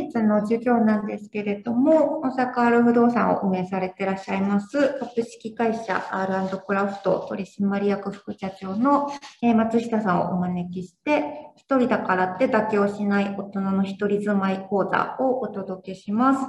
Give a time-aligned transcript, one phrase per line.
[0.00, 9.10] 本日の授業なんですけれども、大阪ある不動産を運営されていらっしゃいます、株式会社 R& クラフト取締役副社長の
[9.54, 16.48] 松下さんをお招きして、一人だからって妥協しない大人の一人住まい講座をお届けします。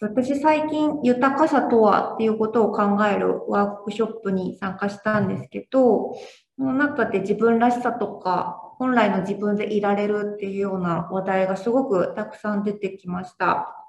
[0.00, 6.14] 私最近豊かさとはっていうことを考えるワークショップに参加したんですけど、
[6.64, 13.87] の中で自分らしさとか本来の自分でいられるっていうような話題がすごくたくさん出てきました。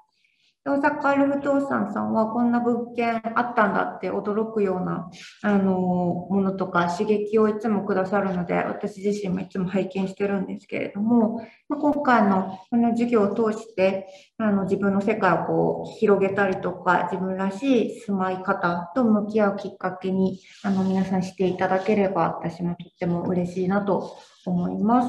[0.62, 5.10] 大阪アル不動産さんはこんな物件あったんだって驚くような
[5.40, 24.14] あのものとか刺激をいつもくださるので私自身もいつも拝見してるんですけれども、ま、今回のこの授業を通してあの自分の世界をこう広げたりとか自分らしい住まい方と向き合うきっかけにあの皆さんしていただければ私もとっても嬉しいなと
[24.44, 25.08] 思います。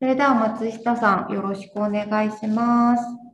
[0.00, 3.27] それでは松下さんよろしくお願いします。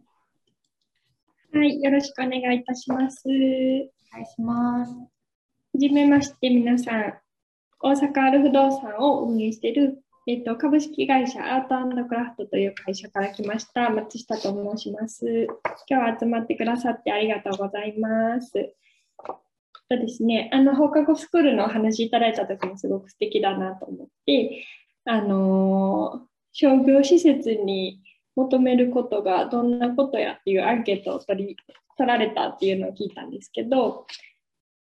[1.54, 3.22] はい、よろしくお願いいたします。
[3.28, 4.92] お願いします。
[4.92, 5.06] は
[5.76, 7.14] じめまして、皆さん。
[7.80, 15.46] 大阪ある不動産を運営している、えっと、株式会社アートクラフトという会社から来ました松下と申します。
[15.88, 18.50] 今日は集まってくださってありがとうございます。
[19.88, 24.64] とですね、あの放課後スクールのお話いただいた時もすごく素敵だなと思って、
[25.04, 28.00] あの商業施設に
[28.36, 31.56] 求めることがどんなことやっていうアンケートを取り
[31.96, 34.06] 取られたっていうのを聞いたんですけど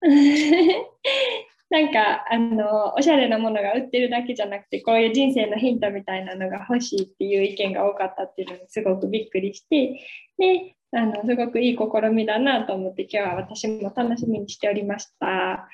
[1.70, 10.00] なんかあのおしゃれなものが売ってるだけじゃなくてこういう人生のヒントみたいなのが欲しいっていう意見が多かったっていうのにすごくびっくりして
[10.38, 15.68] であのすごくいい試みだなと思って今日は私も楽しみにしておりました。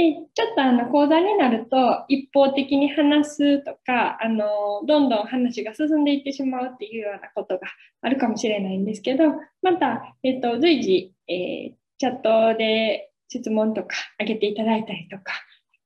[0.00, 1.76] でちょっとあの講座になると
[2.08, 7.66] 一方的に話すとかあのどんどん話が進んでいってしまうっていうようなことが
[8.00, 9.24] あるかもしれないんですけど
[9.60, 15.34] また、えーと、随時、えー、チャットで質問とかあげていただいたりとか、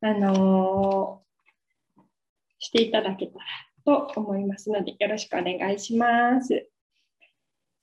[0.01, 2.01] あのー、
[2.61, 3.45] していただけたら
[3.85, 6.69] と思いますのでよろしくお願いします。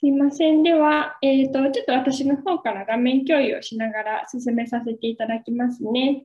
[0.04, 0.64] すいません。
[0.64, 6.24] では、えーと、ちょっと私の方から画面共有をしながら進めさせていただきますね。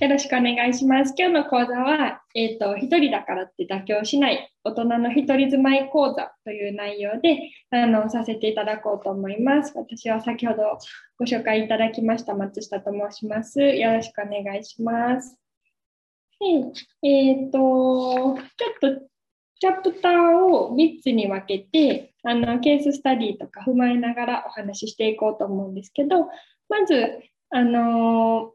[0.00, 1.12] よろしくお願いします。
[1.18, 9.74] 今日の講座は、えーと、一人だからって妥協しない大人の一人住まい講座という内容であのさせていただこうと思います。
[9.76, 10.78] 私は先ほど
[11.18, 13.60] ご紹介いただきました松下と申します。
[13.60, 15.36] よろしくお願いします。
[16.40, 16.46] で
[17.06, 19.08] えっ、ー、と、ちょっと
[19.60, 26.26] チャプターを3つに分けてあのケーススタディとか踏まえながらお話ししていこうと思うんですけど
[26.68, 27.20] まず
[27.50, 28.52] あの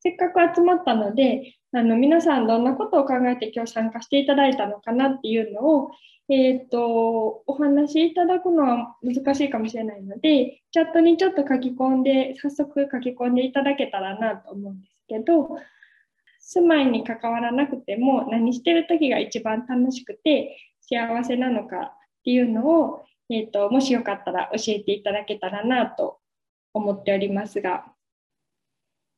[0.00, 5.90] せっかく集まったのであの皆さんどんなことを考えて今日参加していただいたのかなっていうのを、
[6.28, 15.48] えーと、お話しいただくのは難しいかもしれないのでチャットにちょっと書き込んで早速書き込んでいただけたらなと思うんですけど
[16.40, 26.20] 住まいに関わらなくても何してる時が一番楽しくて幸せなのかっていうのを、えーと、もしよかったら教えていただけたらなと
[26.72, 27.84] 思っておりますが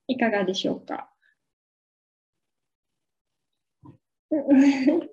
[0.08, 1.08] いかがでしょうか？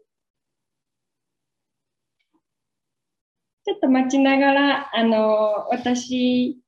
[3.65, 6.59] ちょっと待ちながら、あの私、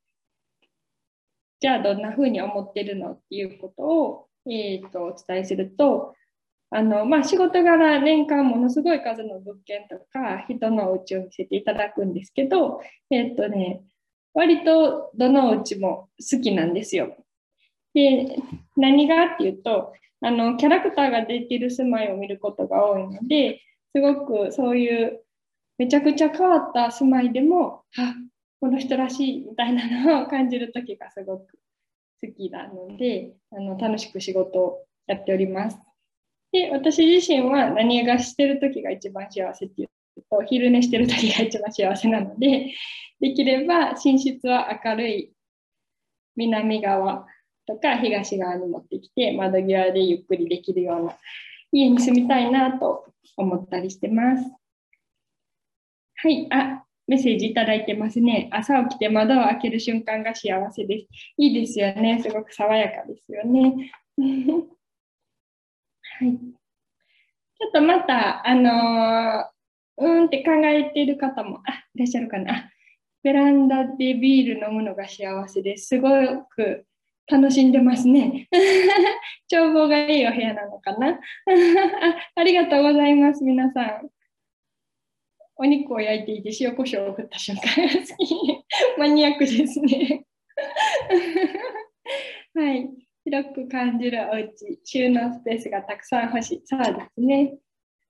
[1.59, 6.13] じゃあどんなふうに思ってるのっていうことをえーと、お伝えすると
[6.75, 13.81] あの、まあ、仕事柄年間ものすごい数の物件とか人のお家を見せていただくんですけど、えっ、とね、
[14.33, 17.15] 割とどのお家も好きなんですよ。
[17.93, 18.35] で
[18.75, 23.61] 何がっていうとあのキャラクターが出てる住まいを見ることが多いので
[23.95, 25.21] すごくそういう
[25.77, 28.15] めちゃくちゃ変わった住まいでもあ
[28.59, 31.57] この人らしいみたいなのを感じる時がすごく
[32.21, 35.84] 好きなのであの楽しく仕事をやっております。
[36.55, 39.89] で私自身は何がしてる時が一番幸せっていう
[40.31, 42.73] と昼寝してる時が一番幸せなので
[43.19, 45.33] できれば寝室は明るい
[46.37, 47.25] 南側
[47.67, 51.17] とか東側に持ってきて窓際でゆっくりできるような
[51.73, 53.05] 家に住みたいなと
[53.35, 54.49] 思ったりしてます。
[56.15, 58.49] はい、あメッセージいただいてますね。
[58.53, 61.07] 朝起きて窓を開ける瞬間が幸せです。
[61.37, 62.21] いいですよね。
[62.23, 63.91] すごく爽やかですよね。
[66.19, 66.31] はい。
[66.31, 72.71] ちょっとまた、あのー、うんって考えている方もあいらっしゃるかな。
[73.23, 75.87] ベランダでビール飲むのが幸せです。
[75.87, 76.09] すご
[76.45, 76.85] く
[77.27, 78.47] 楽しんでますね。
[79.51, 81.19] 眺望がいいお部屋なのかなあ。
[82.35, 84.09] ありがとうございます、皆さん。
[85.57, 88.65] お肉を焼いていて塩コショウを振った瞬間が好き。
[88.99, 90.25] マニアックですね。
[92.53, 93.04] はい。
[93.25, 96.61] 広く感じるお家、収納スペースがたくさん欲しい。
[96.63, 97.57] そうですね。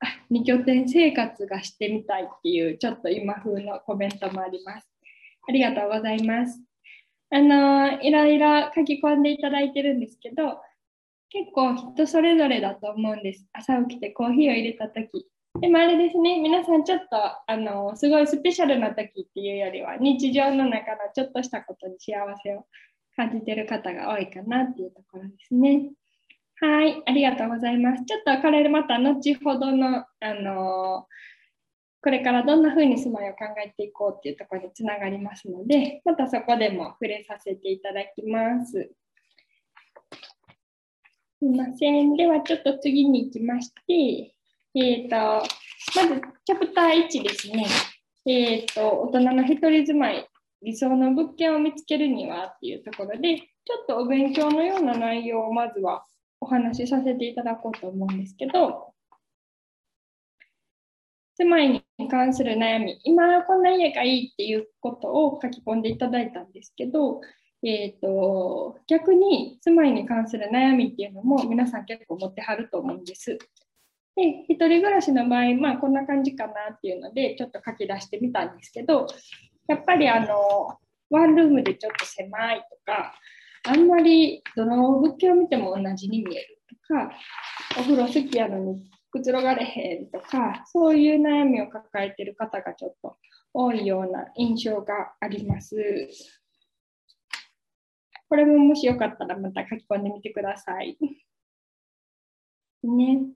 [0.02, 4.88] あ、2拠点生活がしてみたいっていう、ちょっと今風のコメントもあります。
[5.48, 6.62] ありがとうございます。
[7.32, 10.60] あのいろいろ書き込んでいただいてるんですけど、
[11.30, 13.48] 結構人それぞれだと思うんです。
[13.54, 15.26] 朝起きてコーヒーを入れた時
[15.62, 22.66] でもあれですね、皆さんちょっとあのすごいスペシャルな時っていうよりは日常の中のちょっとしたことに幸せを
[23.16, 25.92] 感じてる方が多いかなっていうところですね。
[26.62, 28.06] はい、ありがとうございます。
[28.06, 31.08] ちょっとこれまた後ほどの、あの
[32.02, 38.72] これからどんな風に住まいを考えていこうっていうところにつながりますので、またそこでも触れさせていただきます。
[41.40, 42.16] すみません。
[42.16, 44.36] ではちょっと次に行きまして、
[44.76, 47.66] えーと、まず、チャプター1ですね。
[48.28, 50.28] えーと、大人の一人住まい、
[50.62, 53.46] 理想の物件を見つけるにはっていうところで、ちょ
[53.84, 56.06] っとお勉強のような内容をまずは
[56.40, 58.94] お話しさせていただこうと思うんですけど、
[61.38, 67.22] 住まいに関する悩み、今こんな家がいいっていうことを書き込んでいただいたんですけど、
[67.64, 73.38] えーと逆に住まいに関する悩みっていうのも皆さん結構持ってはると思うんです。
[74.16, 79.08] で、一人暮らしの場合、まあこんな感じかなっていうので、ちょっと書き出してみたんですけど、
[79.68, 80.78] やっぱりあの、
[81.10, 83.14] ワンルームでちょっと狭いとか、
[83.68, 87.12] あんまりどの物件を見ても同じに見えるとか、
[87.80, 93.18] お風呂好きやのにくつろがれへんとか、そういう悩みを抱えてる方がちょっと
[93.54, 95.76] 多いような印象があります。
[98.28, 100.98] これももしよかったらまた書き込んでみてください。
[102.84, 103.28] ね。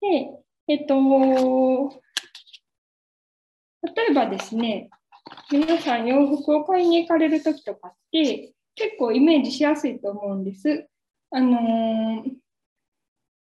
[0.00, 0.30] で、
[0.68, 0.94] えっと、
[3.82, 4.88] 例えばですね、
[5.50, 10.88] 皆さん洋服を買いに行かれるときとかって結構イメージしやすいと思うんです。
[11.30, 12.32] あのー、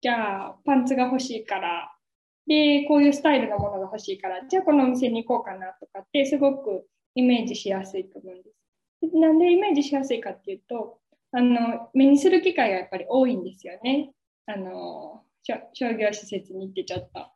[0.02, 1.96] じゃあパンツが欲しいから、
[2.48, 6.86] で、こういうスタイルのものが欲しいから、じゃあこのお店に行こうかなとかってすごく
[7.16, 8.50] イメージしやすいと思うんで
[9.10, 9.18] す。
[9.18, 11.00] なんでイメージしやすいかっていうと、
[11.32, 14.12] あの目にする機会がやっぱり多いんですよね。
[14.48, 15.24] あの
[15.74, 17.28] 商業施設に行ってちょっと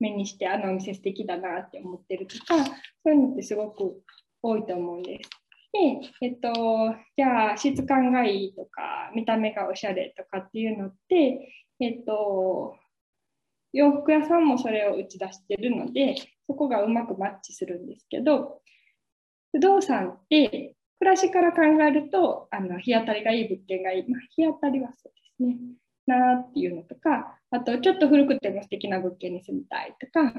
[0.00, 2.72] 目にしてあのお店素敵だなって思ってるとかそ
[3.06, 4.02] ういうのってすごく
[4.42, 5.30] 多いと思うんです。
[5.72, 12.76] で、えっと、じゃあ質感がいいとか見た目がおしゃれとかっていうのって、えっと、
[13.72, 16.16] 洋服屋さんもそれを打ち出してるので
[16.48, 18.60] そこがうまくマッチするんですけど
[19.52, 25.56] 不動産って暮らしから考えるとあの日当たりがいい物件がいい、まあ、日当たりはそうですね
[26.10, 30.32] なっていうのとか、あとちょっと古くても素敵な物件に住みたいとか、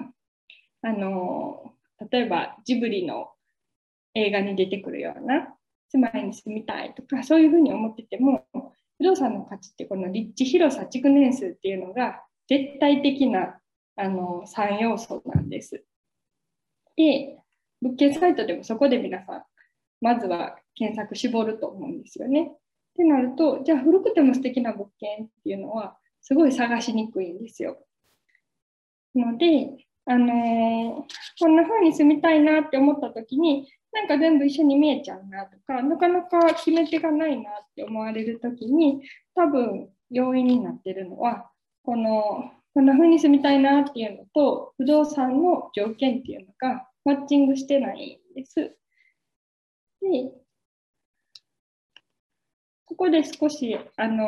[0.84, 1.74] あの
[2.12, 3.30] 例えばジブリの
[4.14, 5.56] 映画に出てくるような
[5.90, 8.46] 住まいに住みたいとか、そういうふうに思ってても、
[8.98, 13.60] 不動産の価値ってこの立地広さ、築年数っていうのが絶対的な
[13.96, 15.84] あの3要素なんです。
[16.96, 17.38] で、
[17.82, 19.44] 物件サイトでもそこで皆さん、
[20.02, 22.54] まずは検索絞ると思うんですよね。
[22.92, 27.78] ってなると、じゃあ古くても素敵な物件っていうのはすごい探しにくいんですよ。
[29.16, 31.04] ので、あのー、
[31.40, 39.02] こんな風に住みたいなって思った時に、なんか全部一緒に見えちゃうなとか、なかなか決め手がないなって思われる時に、
[39.36, 41.52] 多分要因になってるのは、
[41.84, 48.56] この、こんな風に住みたいなっていうのと、不動産の条件っていうのがマッチングしてないんです。
[50.02, 50.32] で、
[52.92, 54.28] ここで少し、あの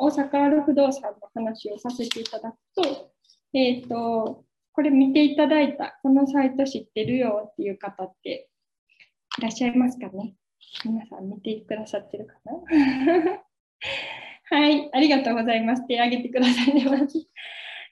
[0.00, 3.10] 大阪ある不動産の話をさせていただくと、
[3.52, 8.48] えっ、ー、と、これ見ていただいた、このサイト知ってるよっていう方って
[9.38, 10.36] いらっしゃいますかね？
[10.84, 12.52] 皆さん見てくださってるかな？
[14.58, 15.84] はい、ありがとうございます。
[15.88, 17.18] 手挙げてくださいね、まず。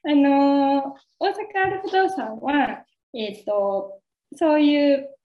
[0.05, 1.35] あの大阪
[1.67, 4.01] ある不動産は、えっ、ー、と、
[4.37, 5.17] そういう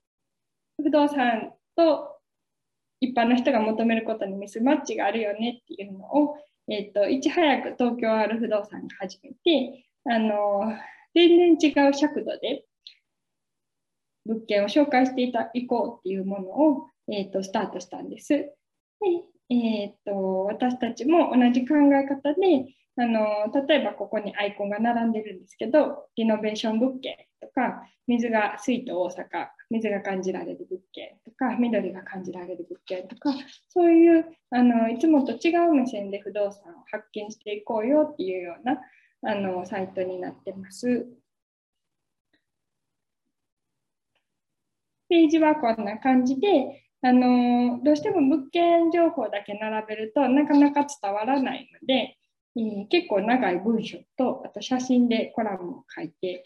[0.82, 2.17] 不動産と
[3.00, 6.36] 一般の人が求めることにミスマッチがあるよねっていうのを、
[6.68, 10.72] えーと、いち早く東京ある不動産が始めてあの
[11.14, 12.64] 全然違う尺度で
[14.26, 18.28] 物件を紹介していたいこうっていうものを、えーと、スタートしたんです。
[18.28, 18.52] で
[19.50, 22.66] えーと私たちも同じ考え方で
[23.00, 33.30] あの例えばここにアイコンが並んでるんですけどリノベーション物件とか水が水と大阪水が感じられる物件とか緑が感じられる物件とか
[33.68, 38.80] そういうあのいつもと違う目線で不動産を発見していこうよっていうような
[39.22, 41.06] あのサイトになってます。
[45.08, 52.17] ページはこんな感じで、あのどうしても物件情報だけ並べるとなかなか伝わらないので、
[52.58, 56.42] えー、結構長い文章とあと写真でコラムを書いて、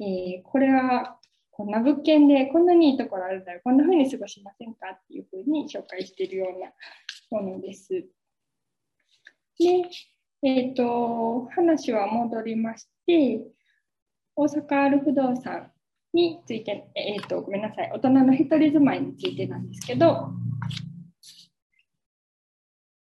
[0.00, 1.18] えー、これは
[1.50, 7.88] こんな物件でこんなにいいところあるならこんな風に過ごしませんかっていう風に紹介しているようなものです。
[9.58, 9.88] で、
[10.42, 13.40] えっ、ー、と、話は戻りまして、
[14.36, 15.72] 大阪ある不動産
[16.12, 20.28] について、えっ、ー、と、ごめんなさい、大人の一人住まいについてなんですけど、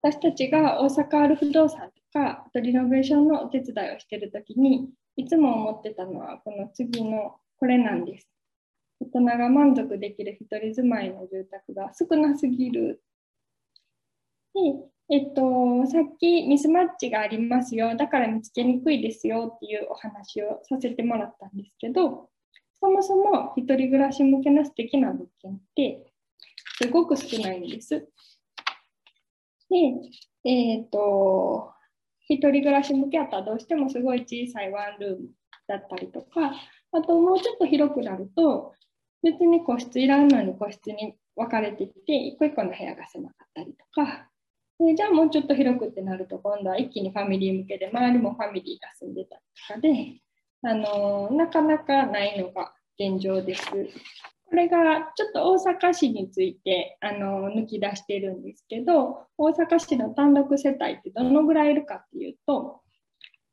[0.00, 8.28] 私たちが大阪ある不動産か、あとリノベーションのお手伝いをしているときに、いつも思ってたのは、この次のこれなんです。
[9.00, 13.02] 大人が満足できる一人住まいの住宅が少なすぎる。
[14.54, 14.60] で、
[15.10, 22.28] えっと、さっきミスマッチがありますよ、だから見つけにくいですよっていうお話をさせてもらったんですけど、
[22.80, 26.06] そもそも一人暮らし向けの素敵な物件って
[26.80, 28.08] すごく少ないんです。
[29.70, 29.76] で、
[30.44, 31.72] えっ、と、
[32.28, 35.28] 一人暮らし向けやったらどうしてもすごい小さいワンルーム
[35.66, 36.52] だったりとか、
[36.92, 38.74] あともうちょっと広くなると、
[39.22, 44.28] 別に個室いらんのに個室に分かれてきて、一個一個の部屋が狭かったりとか、
[44.78, 50.20] でじゃあもうちょっと広くってなると、今度は一気にファミリー向けで、周りもファミリーが住んでたりとかで、
[50.62, 53.64] あのなかなかないのが現状です。
[54.48, 62.80] これがちょっと大阪市についてあの抜き出してるんですけど、大阪市の単独世帯ってどのぐらいいるかっていうと、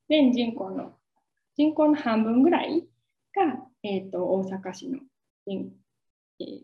[0.10, 0.94] 全人口の
[1.58, 2.88] 人口の半分ぐらい
[3.36, 5.00] が、えーと、大阪市の
[5.48, 5.66] え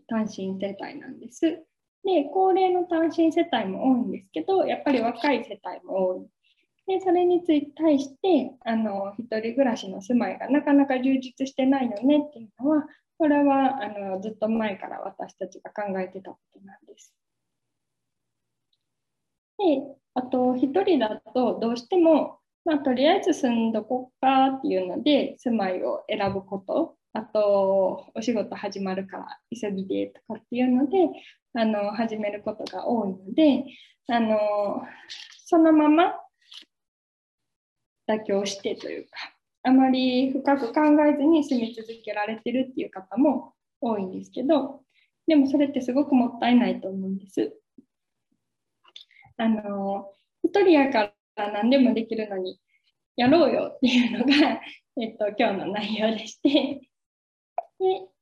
[0.06, 1.64] 単身世帯なんです。
[2.04, 6.26] で、高齢の単身世帯も多いんですけど、やっぱり若い世帯も多い。
[6.86, 7.42] で、それに
[7.76, 12.86] 対して、あの、一人暮らしの住まいがなかなか充実してないよねっていうのは、
[13.22, 17.14] これはあのずっと前から私たちが考えてたことなんです。
[19.58, 19.64] で、
[20.14, 30.96] あと、一人だとどうしても、まあ、とりあえず住んどこっかっていうので、住まいを選ぶことあと、お仕事始まるから急ぎでとかっていうので、
[31.54, 33.66] あの始めることが多いので、
[34.08, 34.36] あの
[35.46, 36.14] そのまま
[38.08, 39.10] 妥協してというか、
[39.64, 44.82] あまり深く考えずに住み続けられてるっていう方も多いんですけど、
[45.26, 47.54] でもそれってすごくもったいないと思うんです。
[49.36, 50.10] あの
[50.44, 52.60] 一人やから何でもできるのに
[53.16, 54.60] やろうよっていうのが、
[55.00, 56.88] えっと、今日の内容でしてで、
[57.78, 58.12] こ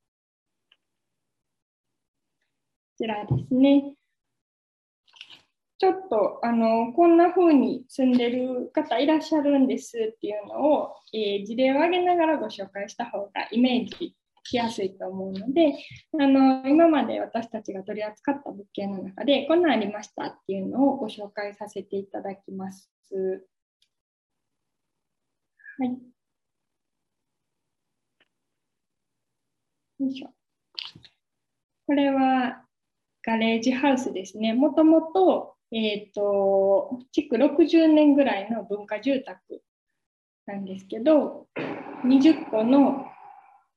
[2.96, 3.94] ちらですね。
[5.80, 15.72] ちょっとあのこんな風に住んでる方いらっしゃるんですっていうのを、えー、事例を挙げながらご紹介した方がイメージしやすいと思うので
[16.20, 22.90] あの今まで私たちが取り扱った物件の中でこんなんありましたっていうのをご紹介させていただきます。
[25.78, 25.98] はい
[29.98, 30.28] よいしょ。
[31.86, 32.64] これは
[33.22, 34.54] ガレージハウスですね。
[34.54, 39.62] もともと、えっ、ー、と、築60年ぐらいの文化住宅
[40.46, 41.46] なんですけど、
[42.04, 43.06] 20個の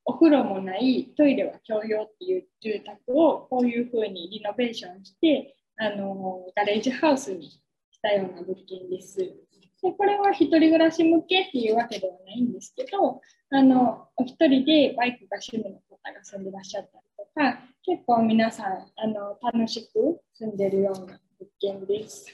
[0.06, 7.60] お風呂もないトイレは共用っていう住宅をこういうふうにリノベーションしてあのガレージハウスにし
[8.02, 9.18] たような物件です。
[9.18, 13.22] でこれは1人暮らし向けっていうわけではないんですけど
[13.52, 22.26] あのお一人でバイクが趣味の方が住んでらっしゃったりとか結構皆さんあの楽しく住んでるような物件です。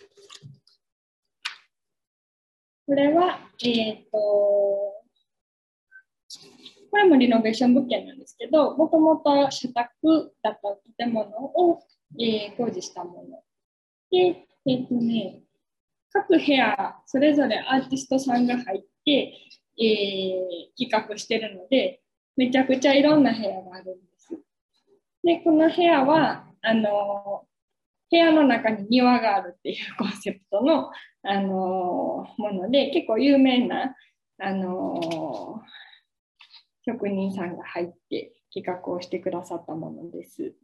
[2.86, 4.18] これは、えっ、ー、と、
[6.92, 11.84] これもリノベーション物件なんですけど、もともと社宅だった建物を、
[12.20, 13.44] えー、工事したもの。
[14.12, 15.42] で、えっ、ー、とね、
[16.12, 19.34] 各部屋それぞれアーティストさんが入って、
[19.80, 22.02] えー、企画してるので、
[22.36, 24.30] めちゃくちゃいろんな部屋があるんです。
[25.24, 27.46] で、この部屋は、あの、
[28.12, 30.90] 部屋の中に庭があるっていうコンセプトの、
[31.24, 33.96] あのもので、結構有名な、
[34.42, 35.62] あの
[36.86, 40.56] 職人さんが入って企画をしてくださったものです。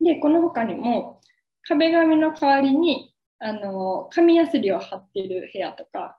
[0.00, 1.20] で、この他にも
[1.66, 6.18] 壁紙の代わりにあの紙やすりを貼ってる部屋とか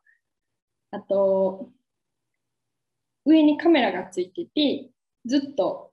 [0.92, 1.70] あと
[3.26, 4.90] 上にカメラがついてて
[5.26, 5.92] ずっと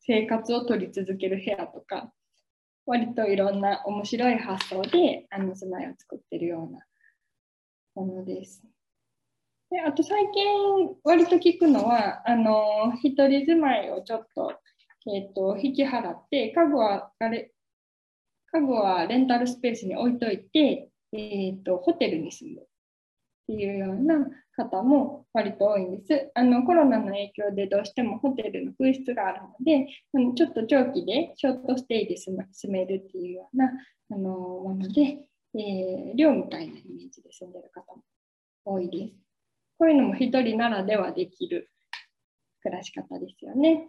[0.00, 2.12] 生活を撮り続ける部屋とか
[2.88, 6.80] 割といろんな面白い発想であの住まいを作ってるような
[7.94, 8.62] ものです。
[9.70, 14.54] であと最近割と聞くのはあの一人住まいをちょっと
[15.10, 17.52] えーと、引き払って、家具はあれ
[18.52, 22.64] 家具はレンタルスペースに置いといて、えーと、ホテルに住むっ
[23.46, 24.26] ていうような
[24.58, 26.30] 方も割と多いんです。
[26.34, 32.36] あのコロナの影響でどうしてもホテルの空室があるので、あのちょっと長期でショートステイで住
[32.68, 33.70] めるっていうような
[34.10, 38.02] あのもので、えー、寮みたいなイメージで住んでる方も
[38.64, 39.14] 多いです。
[39.78, 41.70] こういうのも一人ならではできる
[42.62, 43.88] 暮らし方ですよね。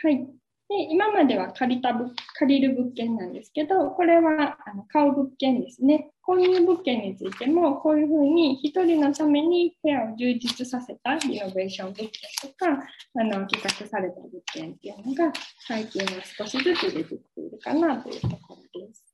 [0.00, 0.37] はい。
[0.68, 1.94] で今までは借りた
[2.34, 6.10] 借りる物件なんですけど、これはあの買う物件ですね。
[6.22, 12.10] 購入物件についても、こういうふうに1人のために部屋を充実させたリノベーション物件
[12.42, 15.32] とか、あの企画された物件っていうのが、
[15.66, 19.04] 最近は少しずつ出てきているかなというところです。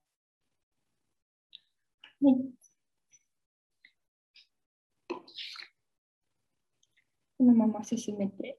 [2.20, 2.64] はい
[7.36, 8.58] このまま進めて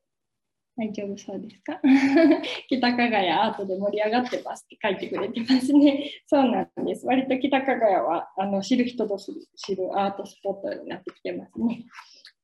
[0.77, 1.79] 大丈夫そうですか？
[2.67, 6.11] 北加賀谷アートで盛り上がってますって書いてくれてますね。
[6.27, 7.05] そうなんです。
[7.05, 11.85] 割と北加賀谷はあの知る人ぞ知るアートスポットになってきてますね。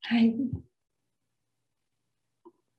[0.03, 0.35] はい。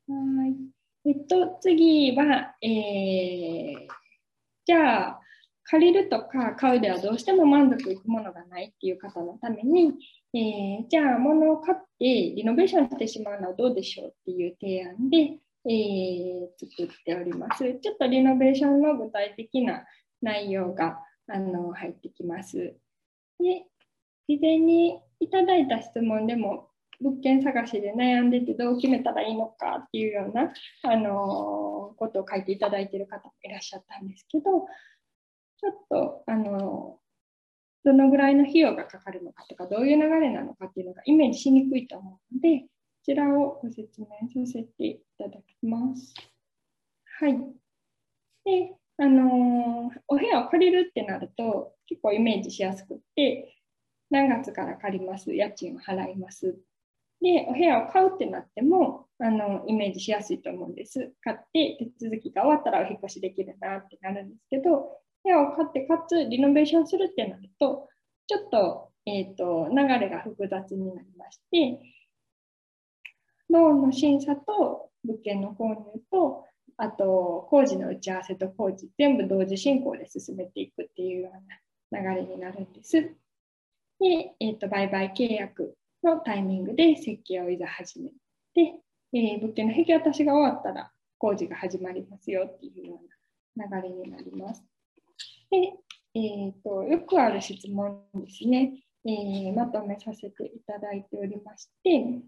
[0.08, 0.56] はい。
[1.04, 3.88] えっと、次は、えー、
[4.64, 5.20] じゃあ、
[5.64, 9.92] 借りるとか買うではどうしても満足いくものがないっていう方のために、
[10.34, 17.64] えー、じゃあ物を買ってリノベーションしてしまうのはどうでしょうっていう提案で、えー、作っております。
[17.82, 19.84] ちょっとリノベーションの具体的な
[20.22, 20.98] 内容が
[21.28, 22.56] あの入ってきます。
[23.38, 23.66] で、
[24.26, 26.70] 事前にいただいた質問でも
[27.02, 30.52] 物件探しで悩んでてどう決めたらいいのかっていうような、
[30.84, 36.98] あのことを書いていただいている方もいらっしゃったんですけど、ちょっと、あの
[37.84, 42.66] どのぐらいの費用がかかるのかとか、どういう流れなのかっていうのがイメージしにくいと思うので、こ
[43.04, 46.14] ちらをご説明させていただきます。
[47.18, 47.36] はい。
[48.44, 53.56] で、あのー、お部屋を借りるってなると、結構イメージしやすくって、
[54.10, 56.58] 何月から借ります、家賃を払います。
[57.20, 61.12] で、お部屋を買うってなっても、あのイメージしやすいと思うんです。
[61.22, 67.88] 買って手続きが終わったらお引越しできるなってなるんですけど、部屋を買ってかつリノベーションするってなると
[68.26, 71.80] ちょっと,、えーと、流れが複雑になりまして
[73.48, 76.44] ローンの審査と物件の購入と
[76.76, 81.30] あと工事の打ち合わせと工事全部同時進行で進めていくっていうよ
[81.90, 82.92] うな流れになるんです。
[84.00, 88.10] で、えーと、売買契約のタイミングで設計をいざ始め
[88.54, 88.80] て、
[89.12, 93.00] えー、物件の引き渡しが終わったら工事が始まりますよっていうよ
[93.56, 94.64] うな流れになります。
[95.52, 95.74] で、
[96.14, 98.72] えーと、よくある質問ですね、
[99.04, 102.22] えー、まとめさせていただいておりまして、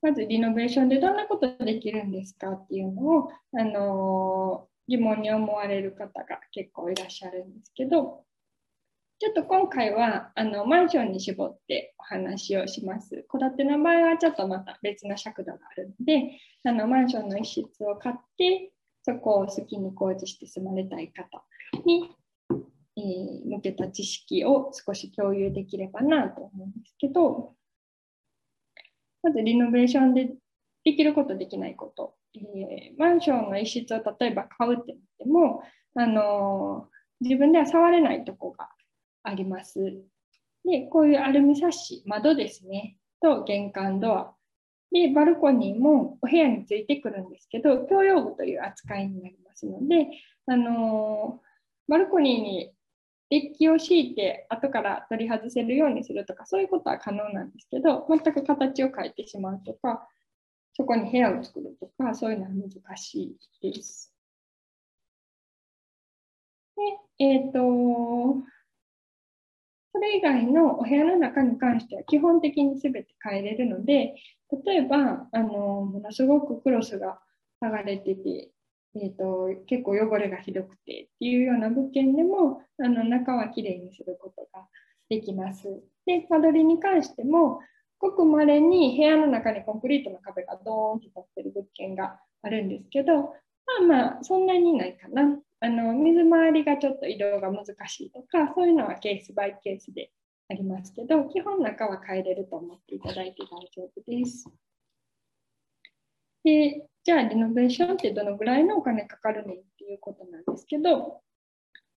[0.00, 8.24] まずリノベーションでどんなことできるんですかっていうのを、あのー、疑問に思われる方が結構いらっしゃるんですけど、
[9.18, 13.26] ちょっと今回はあのマンションに絞ってお話をします。
[13.30, 18.72] 戸建ての場合はちょっとまた別の尺度があるので、あのマンションの一室を買って、
[19.06, 21.44] そこを好きに工事して住まれたい方
[21.84, 22.10] に、
[22.96, 27.54] えー、向けた知識を少し共有できればなと思うんですけど、
[29.22, 30.30] まずリノベーションで
[30.84, 32.14] できること、できないこと。
[32.34, 35.62] えー、マンションの一室を例えば買うってなっても、
[35.94, 38.68] あのー、自分では触れないとこが
[39.22, 39.78] あります。
[40.64, 44.35] で、こういうアルミサッシ、窓ですね、と玄関ドア、
[44.96, 50.08] で、バルコニーもお部屋についてくるんですけど、共用部という扱いになりますので、
[50.46, 51.42] あの
[51.86, 52.72] バルコニーに
[53.28, 60.08] デッキを敷いて後から取り外せるようにするとか、そういうことは可能なんですけど、全く形を変えてしまうとか、
[60.72, 64.14] そこに部屋を作るとか、そういうのは難しいです。
[67.18, 68.42] で、えっ、ー、と、
[69.96, 74.14] それ以外のお部屋の中に関しては基本的に全て変えれるので、
[74.66, 75.48] 例えば、あの
[75.86, 77.18] ものすごくクロスが
[77.64, 78.50] 剥がれてて、
[78.94, 84.66] えーと、結構汚れがひどくてっていうような物件でもあの中はきれいにすることが
[85.08, 85.64] できます。
[86.04, 87.60] で、間取りに関しても、
[87.98, 93.30] ごくまれに部屋の中にコンクリートの壁がドーンと立ってる物件があるんですけど、ま
[93.80, 95.38] あまあ、そんなにないかな。
[95.60, 100.10] あの水回りがちょっと移動が難しいとか、そういうのはケースバイケースで
[100.48, 104.48] ありますけど、基本中は変えれると思っていただいて大丈夫です。
[106.44, 111.22] で、じゃあリノベーションってどのぐらいのお金かかるのっていうことなんですけど、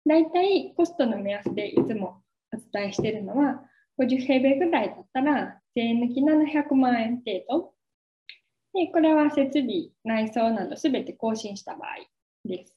[0.07, 3.64] 大体コストの目安でいつもお伝えしているのは、
[3.99, 7.75] 50平米ぐらいだったら、税抜き700万円程度。
[8.73, 11.97] でこれは設備、内装などすべて更新した場合
[12.45, 12.76] です。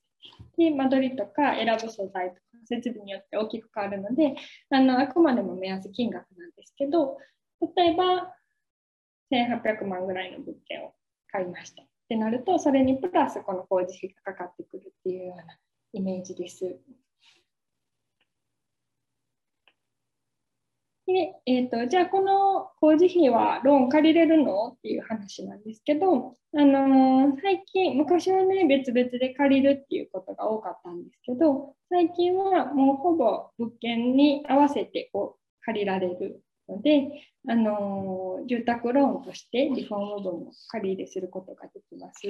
[0.58, 4.36] で、間取りとか選ぶ素材とか設備によって大きく変わるので、
[4.70, 7.18] あのあくまでも目安金額なんですけど、
[7.76, 8.36] 例えば
[9.32, 10.94] 1800万ぐらいの物件を
[11.32, 15.44] 買いましたってなると、それにプラスこの工事費がかかってくるっていうような
[15.94, 16.80] イメージです。
[21.12, 24.76] で、えーと、じゃあこの工事費はローン借りれるの？
[24.78, 37.10] っていう話なんですけど、あのー、最近昔はね別々で借りるっていうことが多かったんですけど最近はもうほぼ物件に合わせてこう借りられるので、
[37.48, 42.22] あのー、住宅ローンとしてリフォーム分を借り入れすることができます。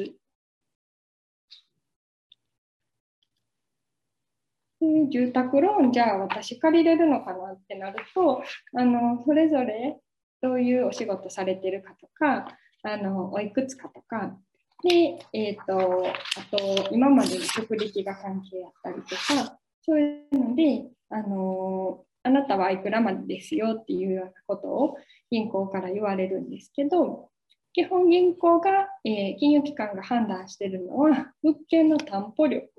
[4.81, 8.43] 住宅ローンじゃあ私借りれるのかなってなると
[8.75, 9.97] あのそれぞれ
[10.41, 14.37] どういうお仕事されてるかとかあのおいくつかとか。
[14.81, 24.97] で、えーと、あと今までの職歴が関係あったりとかそういうのであのあなたはいくらまでですよっていうようなことを
[25.29, 27.29] 銀行から言われるんですけど
[27.73, 32.69] 基本銀行が、えー、金融機関が判断してるのは物件の担保力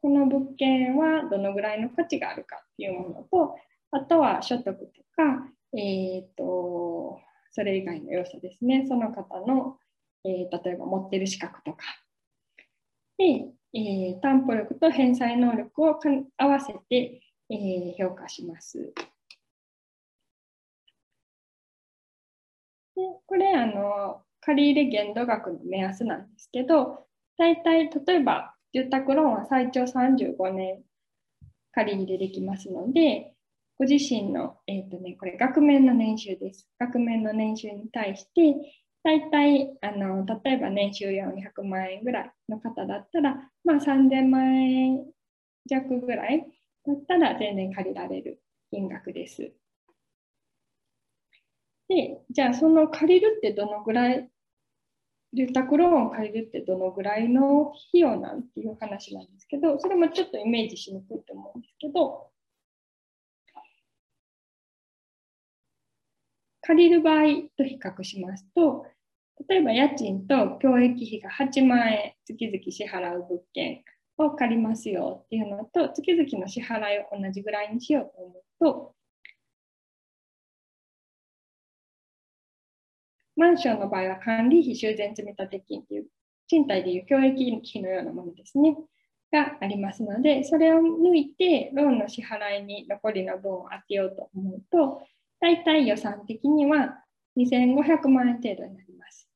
[0.00, 3.56] この物件はどのぐらいの価値があるかっていうものと、
[3.90, 4.74] あとは所得と
[5.16, 9.78] か、えーと、それ以外の要素ですね、その方の、
[10.24, 11.78] えー、例えば持ってる資格とか。
[13.16, 15.98] で、えー、担保力と返済能力を
[16.36, 18.78] 合わせて、えー、評価します。
[22.94, 27.06] でこれあの、借入限度額の目安なんですけど、
[27.36, 30.82] 大体例えば住宅ローンは最長35年
[31.72, 33.34] 借り入れできますので、
[33.78, 36.68] ご自身の、えーとね、これ額面の年収です。
[36.78, 38.56] 額面の年収に対して、
[39.04, 45.06] 大体あの例えば年収400万円ぐらいの方だったら、まあ、3000万円
[45.66, 46.44] 弱ぐらい
[46.84, 49.52] だったら全然借りられる金額です。
[51.88, 54.28] で、じゃあその借りるってどのぐらい
[55.34, 62.30] 住宅ローンを借りるってどのぐらいの費用なんていう話なんですけど、それもちょっとイメージしにくいと思うんですけど、
[66.62, 67.24] 借りる場合
[67.56, 68.86] と比較しますと、
[69.48, 73.84] 例えば家賃と教育費が8万円月々支払う物件
[74.18, 78.97] を借りますよっていうのと、月々の支払いを同じぐらいにしようと思うと、
[83.38, 86.06] マンションの場合は管理費修繕積立金という
[86.48, 88.76] 賃貸でいう教育費のようなものですね。
[89.30, 95.02] がありますので、それを抜いてローンの支払いに残りの分を当てようと思うと、
[95.40, 97.04] 大体予算的には
[97.36, 99.28] 2500万円程度になります。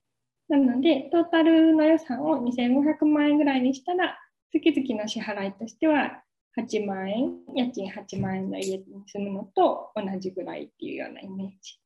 [0.48, 4.18] なので、トータルの予算を2500万円ぐらいにしたら、
[4.50, 6.22] 月々の支払いとしては
[6.58, 11.81] 8万円、家賃8万円の家に住むのと同じぐらいっていうようなイメージ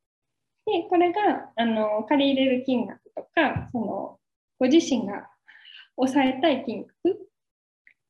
[0.66, 4.18] で、これがあの借り入れる金額とか、その
[4.58, 5.28] ご自身が
[5.96, 7.28] 抑えたい金額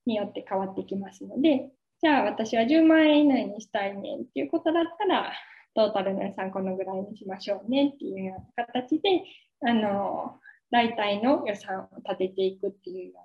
[0.07, 5.33] によって変わってきますので、じゃあ私は10万円以内にしたいねっていうことだったら、
[5.75, 9.25] トータルの予算このぐらいにしましょうねっていうような形で、
[9.61, 10.41] あの
[10.71, 13.21] 大体の予算を立てていくっていうよ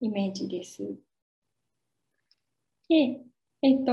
[0.00, 0.82] うなイメージです。
[2.88, 3.20] で、
[3.62, 3.92] えっと、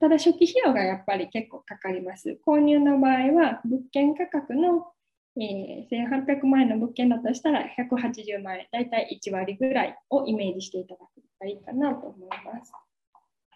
[0.00, 2.38] ただ初期費用がやっぱり結構かかります。
[2.46, 4.86] 購入の場合は物件価格の、
[5.36, 12.72] えー、1800万円の物件だとしたら180万円、だいたい1割ぐらいをイメージしていただくといいかなと思います。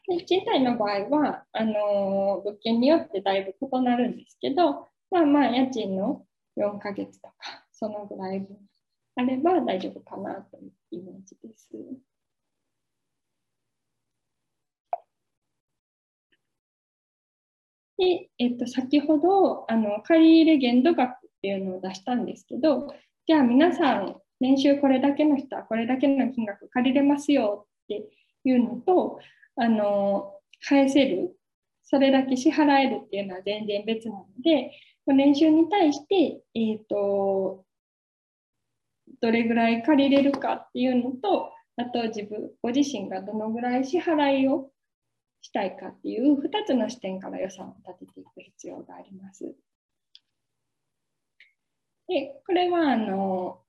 [0.08, 7.34] で賃貸の場合はあのー、物件によってだいぶ異なるんですけど、まあまあ家賃の4ヶ月とか
[7.72, 8.46] そのぐらい
[9.16, 11.68] あれば大丈夫かなというイメージです。
[17.98, 22.94] で、えっと、先ほどあの借り入れ限度額っていうのを出したんですけど、
[23.26, 28.04] じゃあ皆さん、年収これだけの人はこれだけの金額借りれますよって
[28.44, 29.18] いうのと、
[29.56, 31.36] あの返せる、
[31.84, 34.72] それだけ支払えるっていうのは全然別なので、
[35.06, 37.64] 年収に対して、えっ、と、
[39.20, 44.70] どれぐらい借りれるかっていうのと、あと自分、ご自身がどのぐらい支払いを
[45.46, 49.44] したいかっていう2つの視点から予算を立てていく必要があります。
[52.08, 53.60] でこれはあの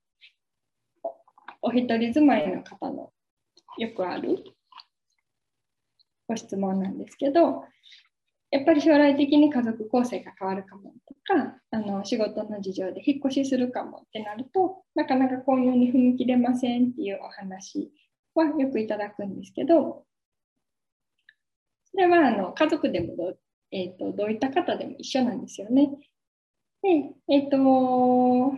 [1.61, 3.11] お一人住まいの方の
[3.77, 4.43] よくある
[6.27, 7.63] ご質問なんですけど
[8.51, 17.91] やっぱり将来的に家族構成が変わるかもとかあの仕事の事情で引っ越しするかもってなるとなかなか購入に踏み切れませんっていうお話
[18.35, 20.05] はよくいただくんですけど
[21.97, 23.33] それはあの家族でもど,、
[23.71, 25.89] えーと、どういった方でも一緒なんですよね。
[26.83, 26.89] で
[27.27, 28.55] えっ、ー、と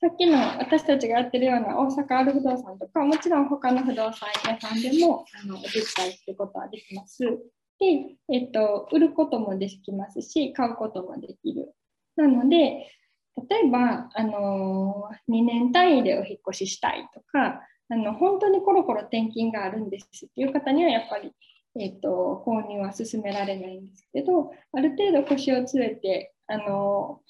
[0.00, 7.20] さっきの私たちがやってるような大阪ある不動産とか、もちろん他の不動産屋さんでもあのお手伝いすることはできます。
[7.22, 11.72] で、えっと、売ることもできますし、買うこともできる。
[12.16, 12.90] なので、
[13.48, 21.32] 例えば、あの2年単位でお引越ししたいとか、あの本当にコロコロ転勤があるんですっていう方にはやっぱり、
[21.78, 27.20] えっと、購入は勧められないんですけど、ある程度腰を据えて、あの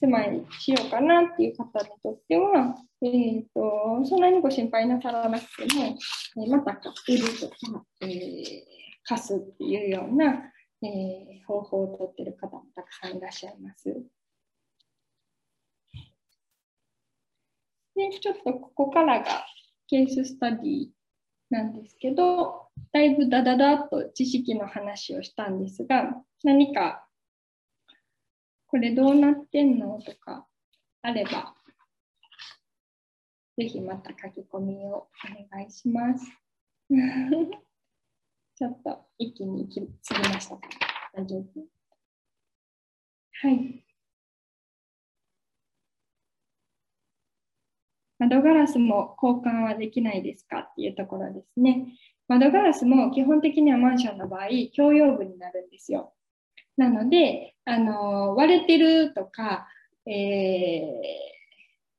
[0.00, 5.96] 住まいしようかなっていう方にとっては、えーと、そんなにご心配なさらなくても、
[6.36, 8.62] えー、また売るとか、えー、
[9.04, 13.88] 貸すっていうような、えー、方法をとってる方もたくさんいらっしゃいます。
[17.96, 19.44] で、ちょっとここからが
[19.88, 20.88] ケーススタディ
[21.50, 27.08] なんですけど、だいぶダダダっと知識の話をしたんですが、何か
[28.66, 30.46] これどうなってんのとか
[31.02, 31.54] あれば、
[33.56, 35.08] ぜひまた書き込みをお
[35.52, 36.24] 願いします。
[38.56, 39.80] ちょっと一気に過
[40.22, 40.68] ぎましたか？
[41.14, 41.44] 大丈夫？
[43.40, 43.87] はい。
[48.18, 51.86] 窓ガラスも交換はできないですかっていうところですね。
[52.26, 56.12] 窓ガラスも基本的にはマンションの場合、共用部になるんですよ。
[56.76, 59.66] なので、あの割れてるとか、
[60.06, 60.84] えー、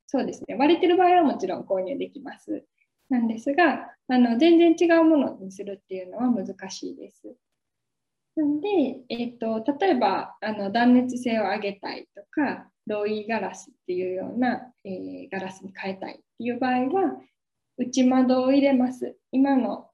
[0.08, 2.66] そうですね、割れてる場合はもちろん購入できます。
[3.10, 7.36] なんですが、あの全然違うものにするっていうのは難しいです。
[8.36, 8.68] なんで、
[9.10, 17.22] えーと、例えばあの断熱性を上げたいとか、ロイガラスっていうような、えー、ガラスに変えたいっていう場合は、
[17.78, 19.16] 内窓を入れます。
[19.32, 19.90] 今の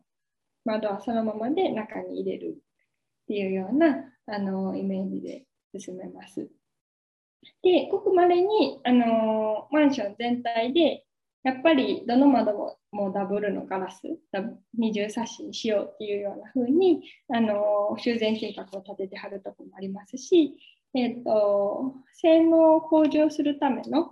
[0.63, 5.45] 窓はそのままで中に入れるっていうようなあのイメージで
[5.77, 6.49] 進めます。
[7.62, 11.05] で、ごくまれにあのマンション全体で
[11.43, 14.01] やっぱりどの窓ももうダブルのガラス、
[14.73, 17.49] 二重サッシにしようっていうような風にあに
[17.97, 20.58] 修繕計画を立ててはるとこもありますし、
[20.95, 24.12] えーと、性能を向上するための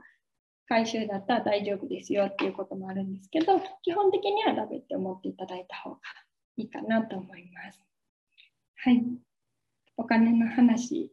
[0.67, 5.99] 回収だったら大丈夫ですよっていうこともあるんですけど、基本的にはダメって思っていただいた方が
[6.57, 7.81] いいかなと思います。
[8.77, 9.03] はい。
[9.95, 11.11] お金の話、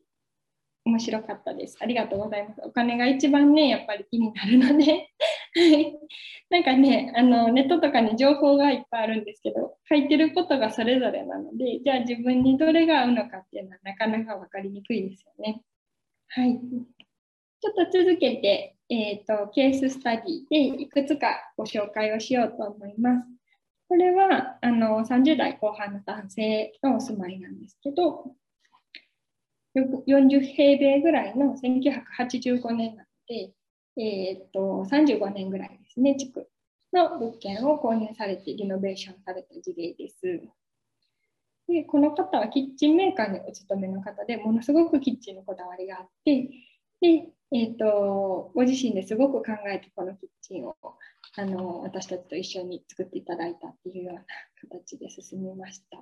[0.85, 1.77] 面白かったです。
[1.81, 2.61] ありがとうございます。
[2.65, 5.09] お金が一番ね、やっぱり気になるので
[6.49, 15.63] なんかねあの、ネットとかに情報がいっぱいあるんですけど、書いてることがそれぞれなので、じゃあ自分にどれが合うのかっていうのはなかなか分かりにくいですよね。
[16.29, 16.59] はい。
[17.63, 23.29] ちょっと続けて、えーと、ケーススタディでいくつかご紹介をしようと思います。
[23.89, 28.35] これはあの30代後半の男性のお住まいなんですけど、
[29.75, 33.53] 40平米ぐらいの1985年なので、
[33.97, 36.49] えー、っと35年ぐらいですね、地区
[36.93, 40.17] の物件を購入されてリノベーションされた事例です。
[41.69, 46.51] でこの方はキッチンメーカーにお勤めの方でものすごくキッチンのこだわりがあって
[47.01, 50.77] で、えーとご自身ですごく考えてこのキッチンを
[51.37, 54.23] あの私たちと一緒に作っていただいたっていうような
[54.69, 55.99] 形で進みました。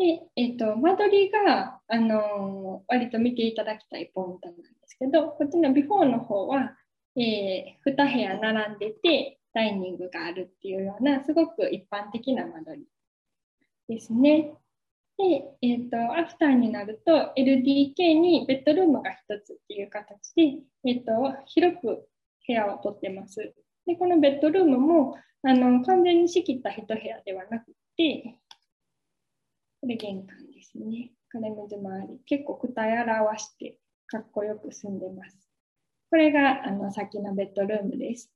[0.00, 6.74] で、えーと、間取りがあの割と見ていただきたいポイントなんですけど、こっちのビフォーの方は、
[7.16, 14.54] えー、2部屋並んでてダイニングがあるっていうようなすごく一般的な間取りですね。
[15.18, 20.42] で、えーと、アフターになると LDK にベッドルームが1つっていう形で、
[20.86, 21.12] えーと
[21.44, 21.82] 広く
[22.46, 23.36] 部屋をとってます。
[23.84, 27.66] でこのベッドルームもあの完全に仕切った一部屋ではなく
[27.98, 28.38] て、
[29.80, 31.10] これ玄関ですね。
[31.30, 32.20] 金水回り。
[32.26, 35.36] 結構二重表してかっこよく住んでます。
[36.10, 38.30] これがあのさっきのベッドルームです。